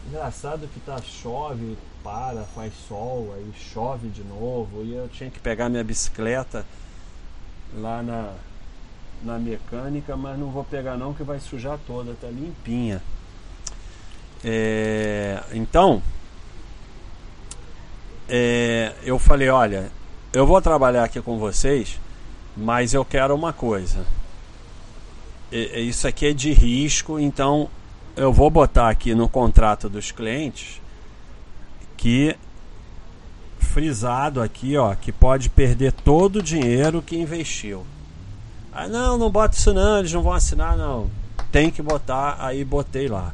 Engraçado 0.08 0.68
que 0.68 0.80
tá 0.80 1.02
chove, 1.02 1.76
para, 2.04 2.44
faz 2.44 2.74
sol, 2.88 3.34
aí 3.36 3.52
chove 3.74 4.10
de 4.10 4.24
novo. 4.24 4.84
E 4.84 4.94
eu 4.94 5.08
tinha 5.08 5.30
que 5.30 5.40
pegar 5.40 5.70
minha 5.70 5.84
bicicleta 5.84 6.66
lá 7.76 8.04
na, 8.04 8.34
na 9.24 9.40
mecânica, 9.40 10.16
mas 10.16 10.38
não 10.38 10.52
vou 10.52 10.64
pegar 10.64 10.98
não 10.98 11.14
que 11.14 11.24
vai 11.24 11.40
sujar 11.40 11.80
toda, 11.86 12.14
tá 12.20 12.28
limpinha. 12.28 13.02
É, 14.44 15.42
então, 15.52 16.02
é, 18.28 18.94
eu 19.04 19.18
falei, 19.18 19.50
olha, 19.50 19.92
eu 20.32 20.46
vou 20.46 20.62
trabalhar 20.62 21.04
aqui 21.04 21.22
com 21.22 21.40
vocês, 21.40 22.00
mas 22.56 22.94
eu 22.94 23.04
quero 23.04 23.36
uma 23.36 23.52
coisa 23.52 24.06
isso 25.52 26.08
aqui 26.08 26.28
é 26.28 26.34
de 26.34 26.52
risco, 26.52 27.20
então 27.20 27.70
eu 28.16 28.32
vou 28.32 28.50
botar 28.50 28.90
aqui 28.90 29.16
no 29.16 29.28
contrato 29.28 29.90
dos 29.90 30.12
clientes 30.12 30.82
que 31.98 32.36
frisado 33.60 34.42
aqui, 34.42 34.78
ó, 34.78 34.96
que 34.96 35.12
pode 35.12 35.50
perder 35.50 35.92
todo 35.92 36.38
o 36.38 36.44
dinheiro 36.44 37.02
que 37.02 37.18
investiu. 37.18 37.86
Ah, 38.72 38.88
não, 38.88 39.18
não 39.18 39.30
bota 39.30 39.56
isso 39.56 39.74
não, 39.74 40.00
eles 40.00 40.14
não 40.14 40.22
vão 40.22 40.34
assinar 40.34 40.78
não. 40.78 41.10
Tem 41.52 41.70
que 41.70 41.82
botar, 41.82 42.38
aí 42.40 42.64
botei 42.64 43.08
lá. 43.08 43.34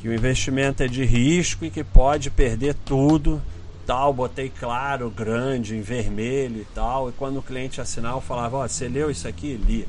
Que 0.00 0.08
o 0.08 0.14
investimento 0.14 0.82
é 0.82 0.88
de 0.88 1.04
risco 1.04 1.64
e 1.64 1.70
que 1.70 1.84
pode 1.84 2.30
perder 2.30 2.74
tudo, 2.84 3.40
tal, 3.86 4.12
botei 4.12 4.48
claro, 4.48 5.10
grande, 5.10 5.76
em 5.76 5.82
vermelho 5.82 6.60
e 6.60 6.66
tal. 6.74 7.08
E 7.08 7.12
quando 7.12 7.38
o 7.38 7.42
cliente 7.42 7.80
assinar, 7.80 8.12
eu 8.14 8.20
falava, 8.20 8.58
ó, 8.58 8.68
você 8.68 8.88
leu 8.88 9.10
isso 9.10 9.28
aqui? 9.28 9.54
Li. 9.54 9.88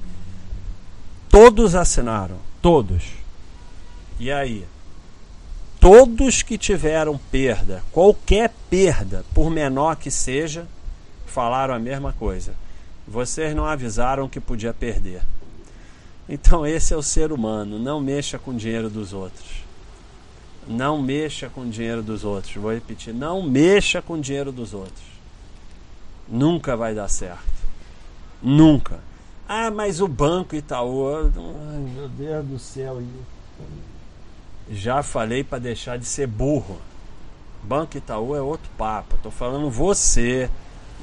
Todos 1.33 1.73
assinaram, 1.73 2.37
todos. 2.61 3.05
E 4.19 4.31
aí? 4.31 4.67
Todos 5.79 6.43
que 6.43 6.59
tiveram 6.59 7.17
perda, 7.17 7.83
qualquer 7.91 8.53
perda, 8.69 9.25
por 9.33 9.49
menor 9.49 9.95
que 9.95 10.11
seja, 10.11 10.67
falaram 11.25 11.73
a 11.73 11.79
mesma 11.79 12.13
coisa. 12.13 12.53
Vocês 13.07 13.55
não 13.55 13.65
avisaram 13.65 14.29
que 14.29 14.39
podia 14.39 14.75
perder. 14.75 15.23
Então 16.29 16.67
esse 16.67 16.93
é 16.93 16.97
o 16.97 17.01
ser 17.01 17.31
humano, 17.31 17.79
não 17.79 17.99
mexa 17.99 18.37
com 18.37 18.51
o 18.51 18.55
dinheiro 18.55 18.87
dos 18.87 19.11
outros. 19.11 19.63
Não 20.67 21.01
mexa 21.01 21.49
com 21.49 21.61
o 21.61 21.67
dinheiro 21.67 22.03
dos 22.03 22.23
outros. 22.23 22.53
Vou 22.53 22.71
repetir, 22.71 23.11
não 23.11 23.41
mexa 23.41 24.03
com 24.03 24.13
o 24.13 24.21
dinheiro 24.21 24.51
dos 24.51 24.71
outros. 24.71 25.03
Nunca 26.29 26.77
vai 26.77 26.93
dar 26.93 27.07
certo. 27.07 27.41
Nunca. 28.39 28.99
Ah, 29.47 29.69
mas 29.69 29.99
o 30.01 30.07
Banco 30.07 30.55
Itaú. 30.55 31.07
Ai, 31.15 31.77
meu 31.95 32.07
Deus 32.07 32.45
do 32.45 32.59
céu. 32.59 33.01
Já 34.69 35.03
falei 35.03 35.43
para 35.43 35.59
deixar 35.59 35.97
de 35.97 36.05
ser 36.05 36.27
burro. 36.27 36.79
Banco 37.61 37.97
Itaú 37.97 38.35
é 38.35 38.41
outro 38.41 38.69
papo. 38.77 39.17
Tô 39.21 39.29
falando 39.29 39.69
você 39.69 40.49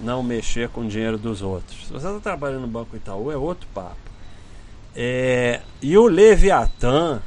não 0.02 0.22
mexer 0.22 0.68
com 0.68 0.82
o 0.82 0.88
dinheiro 0.88 1.18
dos 1.18 1.42
outros. 1.42 1.86
Se 1.86 1.92
você 1.92 2.06
está 2.06 2.20
trabalhando 2.20 2.62
no 2.62 2.68
Banco 2.68 2.96
Itaú, 2.96 3.30
é 3.30 3.36
outro 3.36 3.68
papo. 3.74 3.96
É, 4.94 5.60
e 5.80 5.96
o 5.96 6.06
Leviatã, 6.06 7.20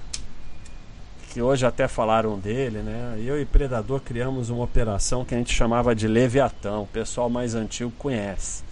que 1.31 1.41
hoje 1.41 1.65
até 1.65 1.87
falaram 1.87 2.37
dele, 2.37 2.79
né? 2.79 3.19
Eu 3.23 3.39
e 3.39 3.45
Predador 3.45 4.01
criamos 4.01 4.49
uma 4.49 4.63
operação 4.63 5.23
que 5.23 5.33
a 5.33 5.37
gente 5.37 5.53
chamava 5.53 5.95
de 5.95 6.07
Leviatã, 6.07 6.79
o 6.79 6.87
pessoal 6.87 7.29
mais 7.29 7.55
antigo 7.55 7.91
conhece. 7.97 8.63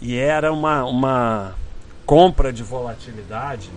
E 0.00 0.16
era 0.16 0.52
uma, 0.52 0.84
uma 0.84 1.54
compra 2.04 2.52
de 2.52 2.62
volatilidade 2.62 3.70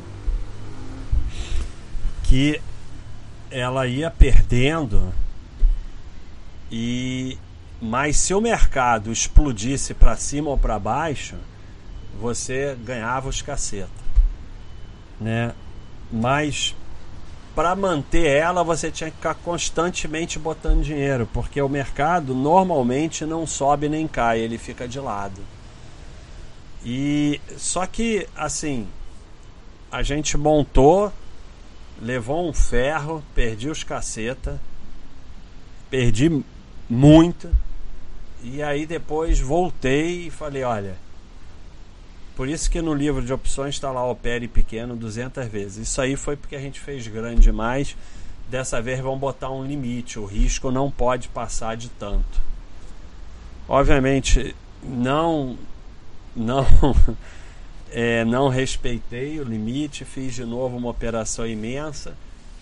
que 2.24 2.62
ela 3.50 3.88
ia 3.88 4.12
perdendo 4.12 5.12
e 6.72 7.38
mas 7.82 8.18
se 8.18 8.34
o 8.34 8.42
mercado 8.42 9.12
explodisse 9.12 9.94
para 9.94 10.16
cima 10.18 10.50
ou 10.50 10.58
para 10.58 10.78
baixo, 10.78 11.36
você 12.20 12.78
ganhava 12.84 13.30
os 13.30 13.42
caceta, 13.42 13.90
né? 15.20 15.54
Mas 16.12 16.76
para 17.56 17.76
manter 17.76 18.28
ela 18.28 18.64
você 18.64 18.92
tinha 18.92 19.10
que 19.10 19.16
ficar 19.16 19.36
constantemente 19.36 20.38
botando 20.38 20.84
dinheiro, 20.84 21.28
porque 21.34 21.62
o 21.62 21.70
mercado 21.70 22.36
normalmente 22.36 23.26
não 23.26 23.48
sobe 23.48 23.88
nem 23.88 24.08
cai, 24.08 24.40
ele 24.40 24.58
fica 24.58 24.88
de 24.88 25.00
lado. 25.00 25.42
E 26.84 27.42
só 27.58 27.86
que 27.86 28.28
assim, 28.36 28.88
a 29.92 30.02
gente 30.02 30.38
montou, 30.38 31.12
levou 32.02 32.48
um 32.48 32.54
ferro, 32.54 33.24
perdi 33.36 33.70
os 33.70 33.84
caceta, 33.84 34.60
perdi 35.90 36.44
muito. 36.90 37.50
E 38.42 38.64
aí 38.64 38.86
depois 38.86 39.40
voltei 39.40 40.28
e 40.28 40.32
falei, 40.32 40.64
olha, 40.64 40.96
por 42.40 42.48
isso 42.48 42.72
que 42.72 42.82
no 42.82 42.94
livro 42.94 43.22
de 43.22 43.34
opções 43.34 43.76
está 43.76 43.92
lá 43.92 44.06
opere 44.06 44.48
pequeno 44.48 44.96
200 44.96 45.46
vezes. 45.48 45.90
Isso 45.90 46.02
aí 46.02 46.16
foi 46.16 46.38
porque 46.38 46.56
a 46.56 46.62
gente 46.62 46.80
fez 46.80 47.06
grande 47.06 47.42
demais. 47.42 47.98
Dessa 48.48 48.82
vez 48.82 49.00
vamos 49.02 49.20
botar 49.20 49.52
um 49.52 49.66
limite. 49.66 50.18
O 50.18 50.26
risco 50.26 50.72
não 50.72 50.90
pode 50.90 51.28
passar 51.28 51.76
de 51.76 51.90
tanto. 51.90 52.40
Obviamente 53.68 54.56
não 54.82 55.58
não 56.40 56.66
é, 57.92 58.24
não 58.26 58.48
respeitei 58.48 59.40
o 59.40 59.44
limite, 59.44 60.06
fiz 60.06 60.34
de 60.34 60.46
novo 60.46 60.78
uma 60.78 60.90
operação 60.90 61.46
imensa 61.46 62.14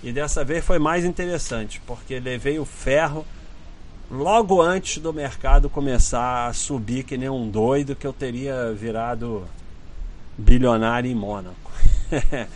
e 0.03 0.11
dessa 0.11 0.43
vez 0.43 0.63
foi 0.63 0.79
mais 0.79 1.05
interessante 1.05 1.81
porque 1.85 2.19
levei 2.19 2.59
o 2.59 2.65
ferro 2.65 3.25
logo 4.09 4.61
antes 4.61 5.01
do 5.01 5.13
mercado 5.13 5.69
começar 5.69 6.47
a 6.47 6.53
subir 6.53 7.03
que 7.03 7.17
nem 7.17 7.29
um 7.29 7.49
doido 7.49 7.95
que 7.95 8.07
eu 8.07 8.13
teria 8.13 8.73
virado 8.73 9.45
bilionário 10.37 11.09
em 11.09 11.15
Mônaco. 11.15 11.71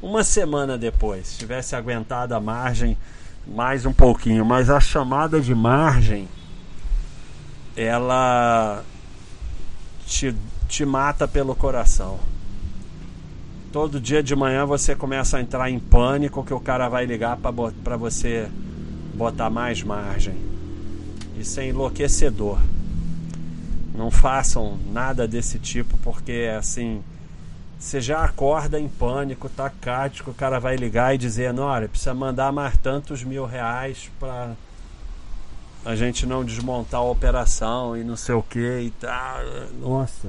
Uma 0.00 0.24
semana 0.24 0.78
depois, 0.78 1.26
se 1.28 1.38
tivesse 1.38 1.74
aguentado 1.74 2.34
a 2.34 2.40
margem 2.40 2.96
mais 3.46 3.84
um 3.84 3.92
pouquinho, 3.92 4.44
mas 4.44 4.70
a 4.70 4.78
chamada 4.78 5.40
de 5.40 5.54
margem 5.54 6.28
ela 7.76 8.84
te, 10.06 10.34
te 10.70 10.84
mata 10.86 11.26
pelo 11.26 11.54
coração. 11.54 12.18
Todo 13.72 14.00
dia 14.00 14.22
de 14.22 14.34
manhã 14.34 14.64
você 14.64 14.94
começa 14.94 15.36
a 15.36 15.40
entrar 15.40 15.68
em 15.68 15.78
pânico 15.78 16.44
que 16.44 16.54
o 16.54 16.60
cara 16.60 16.88
vai 16.88 17.04
ligar 17.04 17.36
para 17.36 17.96
você 17.96 18.48
botar 19.14 19.50
mais 19.50 19.82
margem. 19.82 20.34
Isso 21.36 21.58
é 21.60 21.68
enlouquecedor. 21.68 22.58
Não 23.94 24.10
façam 24.10 24.78
nada 24.92 25.26
desse 25.26 25.58
tipo, 25.58 25.98
porque 25.98 26.50
assim, 26.56 27.02
você 27.78 28.00
já 28.00 28.24
acorda 28.24 28.78
em 28.78 28.88
pânico, 28.88 29.48
tacático, 29.48 30.30
o 30.30 30.34
cara 30.34 30.58
vai 30.58 30.76
ligar 30.76 31.14
e 31.14 31.18
dizer, 31.18 31.52
olha, 31.58 31.88
precisa 31.88 32.14
mandar 32.14 32.52
mais 32.52 32.76
tantos 32.76 33.24
mil 33.24 33.44
reais 33.44 34.10
para 34.18 34.52
a 35.84 35.96
gente 35.96 36.26
não 36.26 36.44
desmontar 36.44 37.00
a 37.00 37.04
operação 37.04 37.96
e 37.96 38.04
não 38.04 38.16
sei 38.16 38.34
o 38.34 38.42
que 38.42 38.80
e 38.80 38.90
tal. 38.90 39.38
Nossa. 39.80 40.28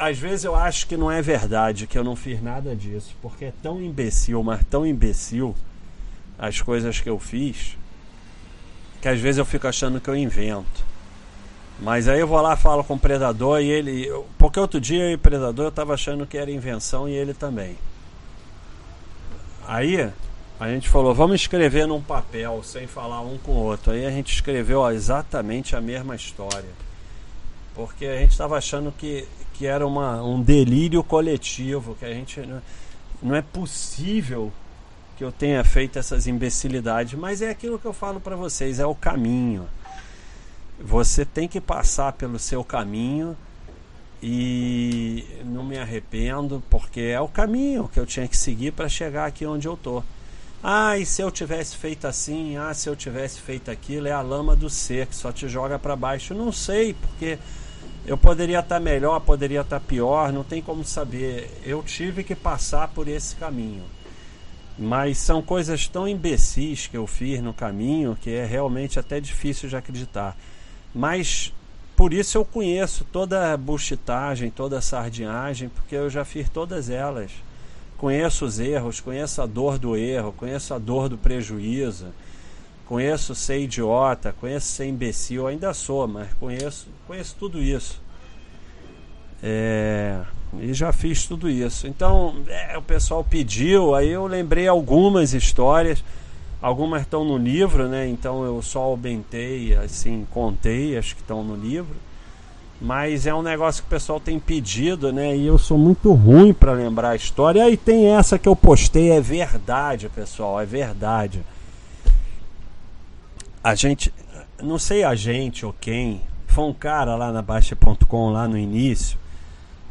Às 0.00 0.18
vezes 0.18 0.44
eu 0.44 0.56
acho 0.56 0.86
que 0.86 0.96
não 0.96 1.10
é 1.10 1.20
verdade, 1.20 1.86
que 1.86 1.96
eu 1.96 2.02
não 2.02 2.16
fiz 2.16 2.42
nada 2.42 2.74
disso, 2.74 3.14
porque 3.20 3.44
é 3.44 3.52
tão 3.62 3.80
imbecil, 3.82 4.42
mas 4.42 4.64
tão 4.64 4.86
imbecil 4.86 5.54
as 6.38 6.60
coisas 6.60 6.98
que 6.98 7.10
eu 7.10 7.18
fiz 7.18 7.76
que 9.00 9.08
às 9.08 9.18
vezes 9.18 9.38
eu 9.38 9.44
fico 9.44 9.66
achando 9.66 10.00
que 10.00 10.10
eu 10.10 10.16
invento. 10.16 10.84
Mas 11.78 12.06
aí 12.06 12.20
eu 12.20 12.26
vou 12.26 12.40
lá 12.40 12.56
falo 12.56 12.84
com 12.84 12.94
o 12.94 12.98
predador 12.98 13.60
e 13.60 13.70
ele. 13.70 14.08
Porque 14.36 14.60
outro 14.60 14.80
dia 14.80 15.14
o 15.14 15.18
predador 15.18 15.66
eu 15.66 15.72
tava 15.72 15.94
achando 15.94 16.26
que 16.26 16.36
era 16.36 16.50
invenção 16.50 17.08
e 17.08 17.12
ele 17.12 17.32
também. 17.32 17.78
Aí 19.66 20.10
a 20.58 20.68
gente 20.68 20.88
falou, 20.90 21.14
vamos 21.14 21.40
escrever 21.40 21.86
num 21.86 22.02
papel, 22.02 22.62
sem 22.62 22.86
falar 22.86 23.22
um 23.22 23.38
com 23.38 23.52
o 23.52 23.64
outro. 23.64 23.92
Aí 23.92 24.04
a 24.04 24.10
gente 24.10 24.34
escreveu 24.34 24.80
ó, 24.80 24.90
exatamente 24.90 25.74
a 25.74 25.80
mesma 25.80 26.14
história. 26.14 26.68
Porque 27.74 28.04
a 28.04 28.18
gente 28.18 28.32
estava 28.32 28.58
achando 28.58 28.92
que, 28.92 29.26
que 29.60 29.66
era 29.66 29.86
uma, 29.86 30.22
um 30.22 30.40
delírio 30.40 31.04
coletivo, 31.04 31.94
que 31.94 32.06
a 32.06 32.14
gente. 32.14 32.40
Não 33.22 33.36
é 33.36 33.42
possível 33.42 34.50
que 35.18 35.22
eu 35.22 35.30
tenha 35.30 35.62
feito 35.62 35.98
essas 35.98 36.26
imbecilidades, 36.26 37.12
mas 37.12 37.42
é 37.42 37.50
aquilo 37.50 37.78
que 37.78 37.84
eu 37.84 37.92
falo 37.92 38.18
para 38.18 38.34
vocês, 38.34 38.80
é 38.80 38.86
o 38.86 38.94
caminho. 38.94 39.68
Você 40.80 41.26
tem 41.26 41.46
que 41.46 41.60
passar 41.60 42.14
pelo 42.14 42.38
seu 42.38 42.64
caminho 42.64 43.36
e 44.22 45.26
não 45.44 45.62
me 45.62 45.76
arrependo, 45.76 46.62
porque 46.70 47.02
é 47.02 47.20
o 47.20 47.28
caminho 47.28 47.86
que 47.86 48.00
eu 48.00 48.06
tinha 48.06 48.26
que 48.26 48.38
seguir 48.38 48.72
para 48.72 48.88
chegar 48.88 49.26
aqui 49.26 49.44
onde 49.44 49.68
eu 49.68 49.76
tô. 49.76 50.02
Ah, 50.62 50.96
e 50.96 51.04
se 51.04 51.20
eu 51.20 51.30
tivesse 51.30 51.76
feito 51.76 52.06
assim, 52.06 52.56
ah, 52.56 52.72
se 52.72 52.88
eu 52.88 52.96
tivesse 52.96 53.38
feito 53.42 53.70
aquilo, 53.70 54.08
é 54.08 54.12
a 54.12 54.22
lama 54.22 54.56
do 54.56 54.70
ser 54.70 55.06
que 55.06 55.14
só 55.14 55.30
te 55.30 55.46
joga 55.50 55.78
para 55.78 55.94
baixo. 55.94 56.32
Não 56.32 56.50
sei, 56.50 56.94
porque 56.94 57.38
eu 58.06 58.16
poderia 58.16 58.60
estar 58.60 58.80
melhor, 58.80 59.20
poderia 59.20 59.60
estar 59.60 59.80
pior, 59.80 60.32
não 60.32 60.42
tem 60.42 60.62
como 60.62 60.84
saber. 60.84 61.50
Eu 61.64 61.82
tive 61.82 62.24
que 62.24 62.34
passar 62.34 62.88
por 62.88 63.08
esse 63.08 63.36
caminho. 63.36 63.84
Mas 64.78 65.18
são 65.18 65.42
coisas 65.42 65.86
tão 65.86 66.08
imbecis 66.08 66.86
que 66.86 66.96
eu 66.96 67.06
fiz 67.06 67.42
no 67.42 67.52
caminho 67.52 68.16
que 68.18 68.30
é 68.30 68.44
realmente 68.44 68.98
até 68.98 69.20
difícil 69.20 69.68
de 69.68 69.76
acreditar. 69.76 70.36
Mas 70.94 71.52
por 71.94 72.14
isso 72.14 72.38
eu 72.38 72.46
conheço 72.46 73.04
toda 73.12 73.52
a 73.52 73.56
buchitagem, 73.58 74.50
toda 74.50 74.78
a 74.78 74.80
sardinhagem, 74.80 75.68
porque 75.68 75.94
eu 75.94 76.08
já 76.08 76.24
fiz 76.24 76.48
todas 76.48 76.88
elas. 76.88 77.30
Conheço 77.98 78.46
os 78.46 78.58
erros, 78.58 79.00
conheço 79.00 79.42
a 79.42 79.46
dor 79.46 79.78
do 79.78 79.94
erro, 79.94 80.32
conheço 80.32 80.72
a 80.72 80.78
dor 80.78 81.10
do 81.10 81.18
prejuízo, 81.18 82.06
conheço 82.90 83.36
ser 83.36 83.60
idiota, 83.60 84.34
conheço 84.40 84.66
ser 84.66 84.86
imbecil, 84.86 85.46
ainda 85.46 85.72
sou, 85.72 86.08
mas 86.08 86.26
conheço, 86.34 86.88
conheço 87.06 87.36
tudo 87.38 87.62
isso. 87.62 88.02
É, 89.40 90.18
e 90.58 90.74
já 90.74 90.92
fiz 90.92 91.24
tudo 91.24 91.48
isso. 91.48 91.86
Então, 91.86 92.34
é, 92.48 92.76
o 92.76 92.82
pessoal 92.82 93.22
pediu, 93.22 93.94
aí 93.94 94.08
eu 94.08 94.26
lembrei 94.26 94.66
algumas 94.66 95.32
histórias. 95.32 96.02
Algumas 96.60 97.02
estão 97.02 97.24
no 97.24 97.38
livro, 97.38 97.86
né? 97.88 98.08
Então 98.08 98.44
eu 98.44 98.60
só 98.60 98.80
aumentei, 98.80 99.72
assim, 99.76 100.26
contei 100.28 100.98
as 100.98 101.12
que 101.12 101.20
estão 101.20 101.44
no 101.44 101.54
livro. 101.54 101.94
Mas 102.80 103.24
é 103.24 103.32
um 103.32 103.40
negócio 103.40 103.84
que 103.84 103.86
o 103.86 103.90
pessoal 103.90 104.18
tem 104.18 104.40
pedido, 104.40 105.12
né? 105.12 105.36
E 105.36 105.46
eu 105.46 105.58
sou 105.58 105.78
muito 105.78 106.12
ruim 106.12 106.52
para 106.52 106.72
lembrar 106.72 107.10
a 107.10 107.16
história. 107.16 107.70
E 107.70 107.76
tem 107.76 108.08
essa 108.08 108.36
que 108.36 108.48
eu 108.48 108.56
postei, 108.56 109.12
é 109.12 109.20
verdade, 109.20 110.08
pessoal, 110.08 110.60
é 110.60 110.66
verdade. 110.66 111.40
A 113.62 113.74
gente, 113.74 114.12
não 114.62 114.78
sei 114.78 115.04
a 115.04 115.14
gente 115.14 115.66
ou 115.66 115.72
quem, 115.72 116.22
foi 116.46 116.64
um 116.64 116.72
cara 116.72 117.14
lá 117.14 117.30
na 117.30 117.42
Baixa.com 117.42 118.30
lá 118.30 118.48
no 118.48 118.56
início 118.56 119.18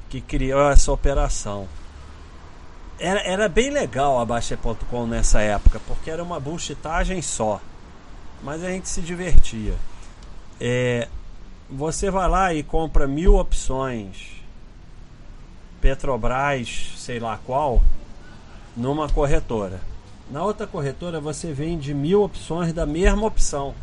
que 0.10 0.20
criou 0.20 0.70
essa 0.70 0.92
operação. 0.92 1.68
Era, 3.00 3.22
era 3.22 3.48
bem 3.48 3.70
legal 3.70 4.20
a 4.20 4.26
Baixa.com 4.26 5.06
nessa 5.06 5.40
época, 5.42 5.80
porque 5.88 6.10
era 6.10 6.24
uma 6.24 6.40
bullshitagem 6.40 7.22
só. 7.22 7.62
Mas 8.44 8.64
a 8.64 8.70
gente 8.70 8.90
se 8.90 9.02
divertia. 9.02 9.76
É, 10.60 11.08
você 11.70 12.10
vai 12.10 12.28
lá 12.28 12.54
e 12.54 12.64
compra 12.64 13.08
mil 13.08 13.36
opções 13.36 14.40
Petrobras, 15.80 16.94
sei 16.98 17.20
lá 17.20 17.40
qual, 17.46 17.82
numa 18.76 19.08
corretora. 19.08 19.80
Na 20.30 20.44
outra 20.44 20.68
corretora 20.68 21.20
você 21.20 21.52
vende 21.52 21.94
mil 21.94 22.22
opções 22.22 22.72
da 22.72 22.86
mesma 22.86 23.26
opção. 23.26 23.74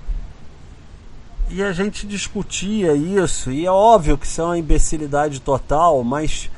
E 1.49 1.63
a 1.63 1.73
gente 1.73 2.07
discutia 2.07 2.95
isso, 2.95 3.53
e 3.53 3.67
é 3.67 3.71
óbvio 3.71 4.19
que 4.19 4.27
isso 4.27 4.41
é 4.41 4.45
uma 4.45 4.59
imbecilidade 4.59 5.41
total, 5.41 6.03
mas 6.03 6.51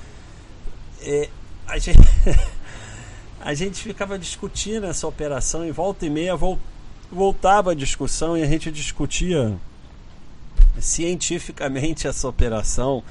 é, 1.03 1.29
a, 1.67 1.79
gente, 1.79 1.99
a 3.41 3.53
gente 3.55 3.83
ficava 3.83 4.19
discutindo 4.19 4.87
essa 4.87 5.07
operação 5.07 5.67
e 5.67 5.71
volta 5.71 6.07
e 6.07 6.11
meia 6.11 6.35
voltava 7.11 7.73
a 7.73 7.75
discussão 7.75 8.37
e 8.37 8.43
a 8.43 8.47
gente 8.47 8.71
discutia 8.71 9.57
cientificamente 10.79 12.07
essa 12.07 12.29
operação 12.29 13.03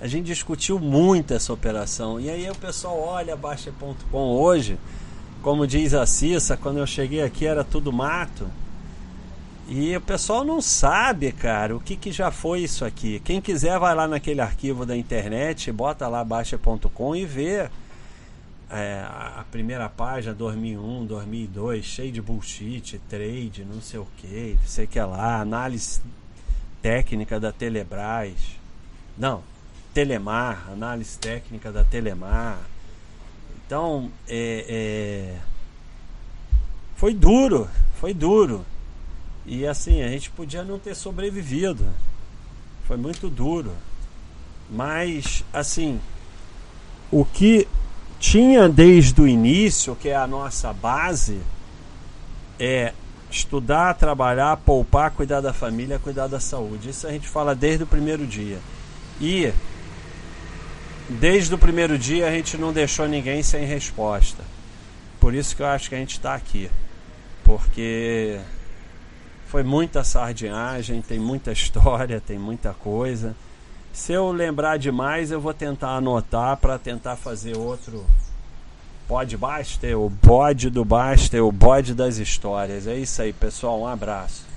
A 0.00 0.06
gente 0.06 0.26
discutiu 0.26 0.78
muito 0.78 1.34
essa 1.34 1.52
operação. 1.52 2.18
E 2.18 2.30
aí 2.30 2.48
o 2.48 2.54
pessoal 2.54 2.98
olha 2.98 3.36
Baixa.com 3.36 4.18
hoje, 4.18 4.78
como 5.42 5.66
diz 5.66 5.94
a 5.94 6.06
Cissa, 6.06 6.56
quando 6.56 6.78
eu 6.78 6.86
cheguei 6.86 7.22
aqui 7.22 7.46
era 7.46 7.64
tudo 7.64 7.92
mato. 7.92 8.48
E 9.68 9.96
o 9.96 10.00
pessoal 10.00 10.44
não 10.44 10.60
sabe, 10.60 11.30
cara, 11.30 11.76
o 11.76 11.80
que, 11.80 11.94
que 11.94 12.10
já 12.10 12.30
foi 12.30 12.60
isso 12.60 12.84
aqui. 12.84 13.20
Quem 13.20 13.40
quiser 13.40 13.78
vai 13.78 13.94
lá 13.94 14.08
naquele 14.08 14.40
arquivo 14.40 14.84
da 14.84 14.96
internet, 14.96 15.70
bota 15.70 16.08
lá 16.08 16.24
Baixa.com 16.24 17.14
e 17.14 17.24
vê 17.24 17.70
é, 18.68 19.04
a 19.08 19.44
primeira 19.50 19.88
página 19.88 20.34
2001, 20.34 21.06
2002, 21.06 21.84
cheio 21.84 22.12
de 22.12 22.20
bullshit, 22.20 23.00
trade, 23.08 23.64
não 23.64 23.80
sei 23.80 24.00
o 24.00 24.06
que, 24.16 24.58
sei 24.66 24.86
que 24.86 25.00
lá, 25.00 25.40
análise 25.40 26.00
técnica 26.82 27.38
da 27.38 27.52
Telebrás. 27.52 28.34
Não, 29.16 29.42
Telemar, 29.92 30.68
análise 30.70 31.18
técnica 31.18 31.70
da 31.70 31.84
Telemar. 31.84 32.58
Então, 33.70 34.10
é, 34.28 34.66
é, 34.68 35.36
foi 36.96 37.14
duro, 37.14 37.70
foi 38.00 38.12
duro. 38.12 38.66
E 39.46 39.64
assim, 39.64 40.02
a 40.02 40.08
gente 40.08 40.28
podia 40.28 40.64
não 40.64 40.76
ter 40.76 40.96
sobrevivido. 40.96 41.86
Foi 42.82 42.96
muito 42.96 43.30
duro. 43.30 43.70
Mas, 44.68 45.44
assim, 45.52 46.00
o 47.12 47.24
que 47.24 47.68
tinha 48.18 48.68
desde 48.68 49.20
o 49.20 49.28
início, 49.28 49.94
que 49.94 50.08
é 50.08 50.16
a 50.16 50.26
nossa 50.26 50.72
base, 50.72 51.40
é 52.58 52.92
estudar, 53.30 53.94
trabalhar, 53.94 54.56
poupar, 54.56 55.12
cuidar 55.12 55.40
da 55.40 55.52
família, 55.52 56.00
cuidar 56.00 56.26
da 56.26 56.40
saúde. 56.40 56.90
Isso 56.90 57.06
a 57.06 57.12
gente 57.12 57.28
fala 57.28 57.54
desde 57.54 57.84
o 57.84 57.86
primeiro 57.86 58.26
dia. 58.26 58.58
E 59.20 59.52
desde 61.10 61.54
o 61.54 61.58
primeiro 61.58 61.98
dia 61.98 62.28
a 62.28 62.30
gente 62.30 62.56
não 62.56 62.72
deixou 62.72 63.08
ninguém 63.08 63.42
sem 63.42 63.64
resposta. 63.64 64.44
Por 65.18 65.34
isso 65.34 65.54
que 65.56 65.62
eu 65.62 65.66
acho 65.66 65.88
que 65.88 65.94
a 65.94 65.98
gente 65.98 66.12
está 66.12 66.34
aqui. 66.34 66.70
Porque 67.44 68.38
foi 69.46 69.62
muita 69.62 70.04
sardinhagem, 70.04 71.02
tem 71.02 71.18
muita 71.18 71.50
história, 71.52 72.20
tem 72.20 72.38
muita 72.38 72.72
coisa. 72.72 73.34
Se 73.92 74.12
eu 74.12 74.30
lembrar 74.30 74.78
demais, 74.78 75.30
eu 75.30 75.40
vou 75.40 75.52
tentar 75.52 75.96
anotar 75.96 76.56
para 76.56 76.78
tentar 76.78 77.16
fazer 77.16 77.56
outro 77.56 78.06
Pode 79.10 79.36
Baster, 79.36 79.98
o 79.98 80.08
bode 80.08 80.70
do 80.70 80.84
Baster, 80.84 81.44
o 81.44 81.50
bode 81.50 81.94
das 81.94 82.18
histórias. 82.18 82.86
É 82.86 82.94
isso 82.94 83.20
aí, 83.20 83.32
pessoal. 83.32 83.80
Um 83.80 83.86
abraço. 83.88 84.49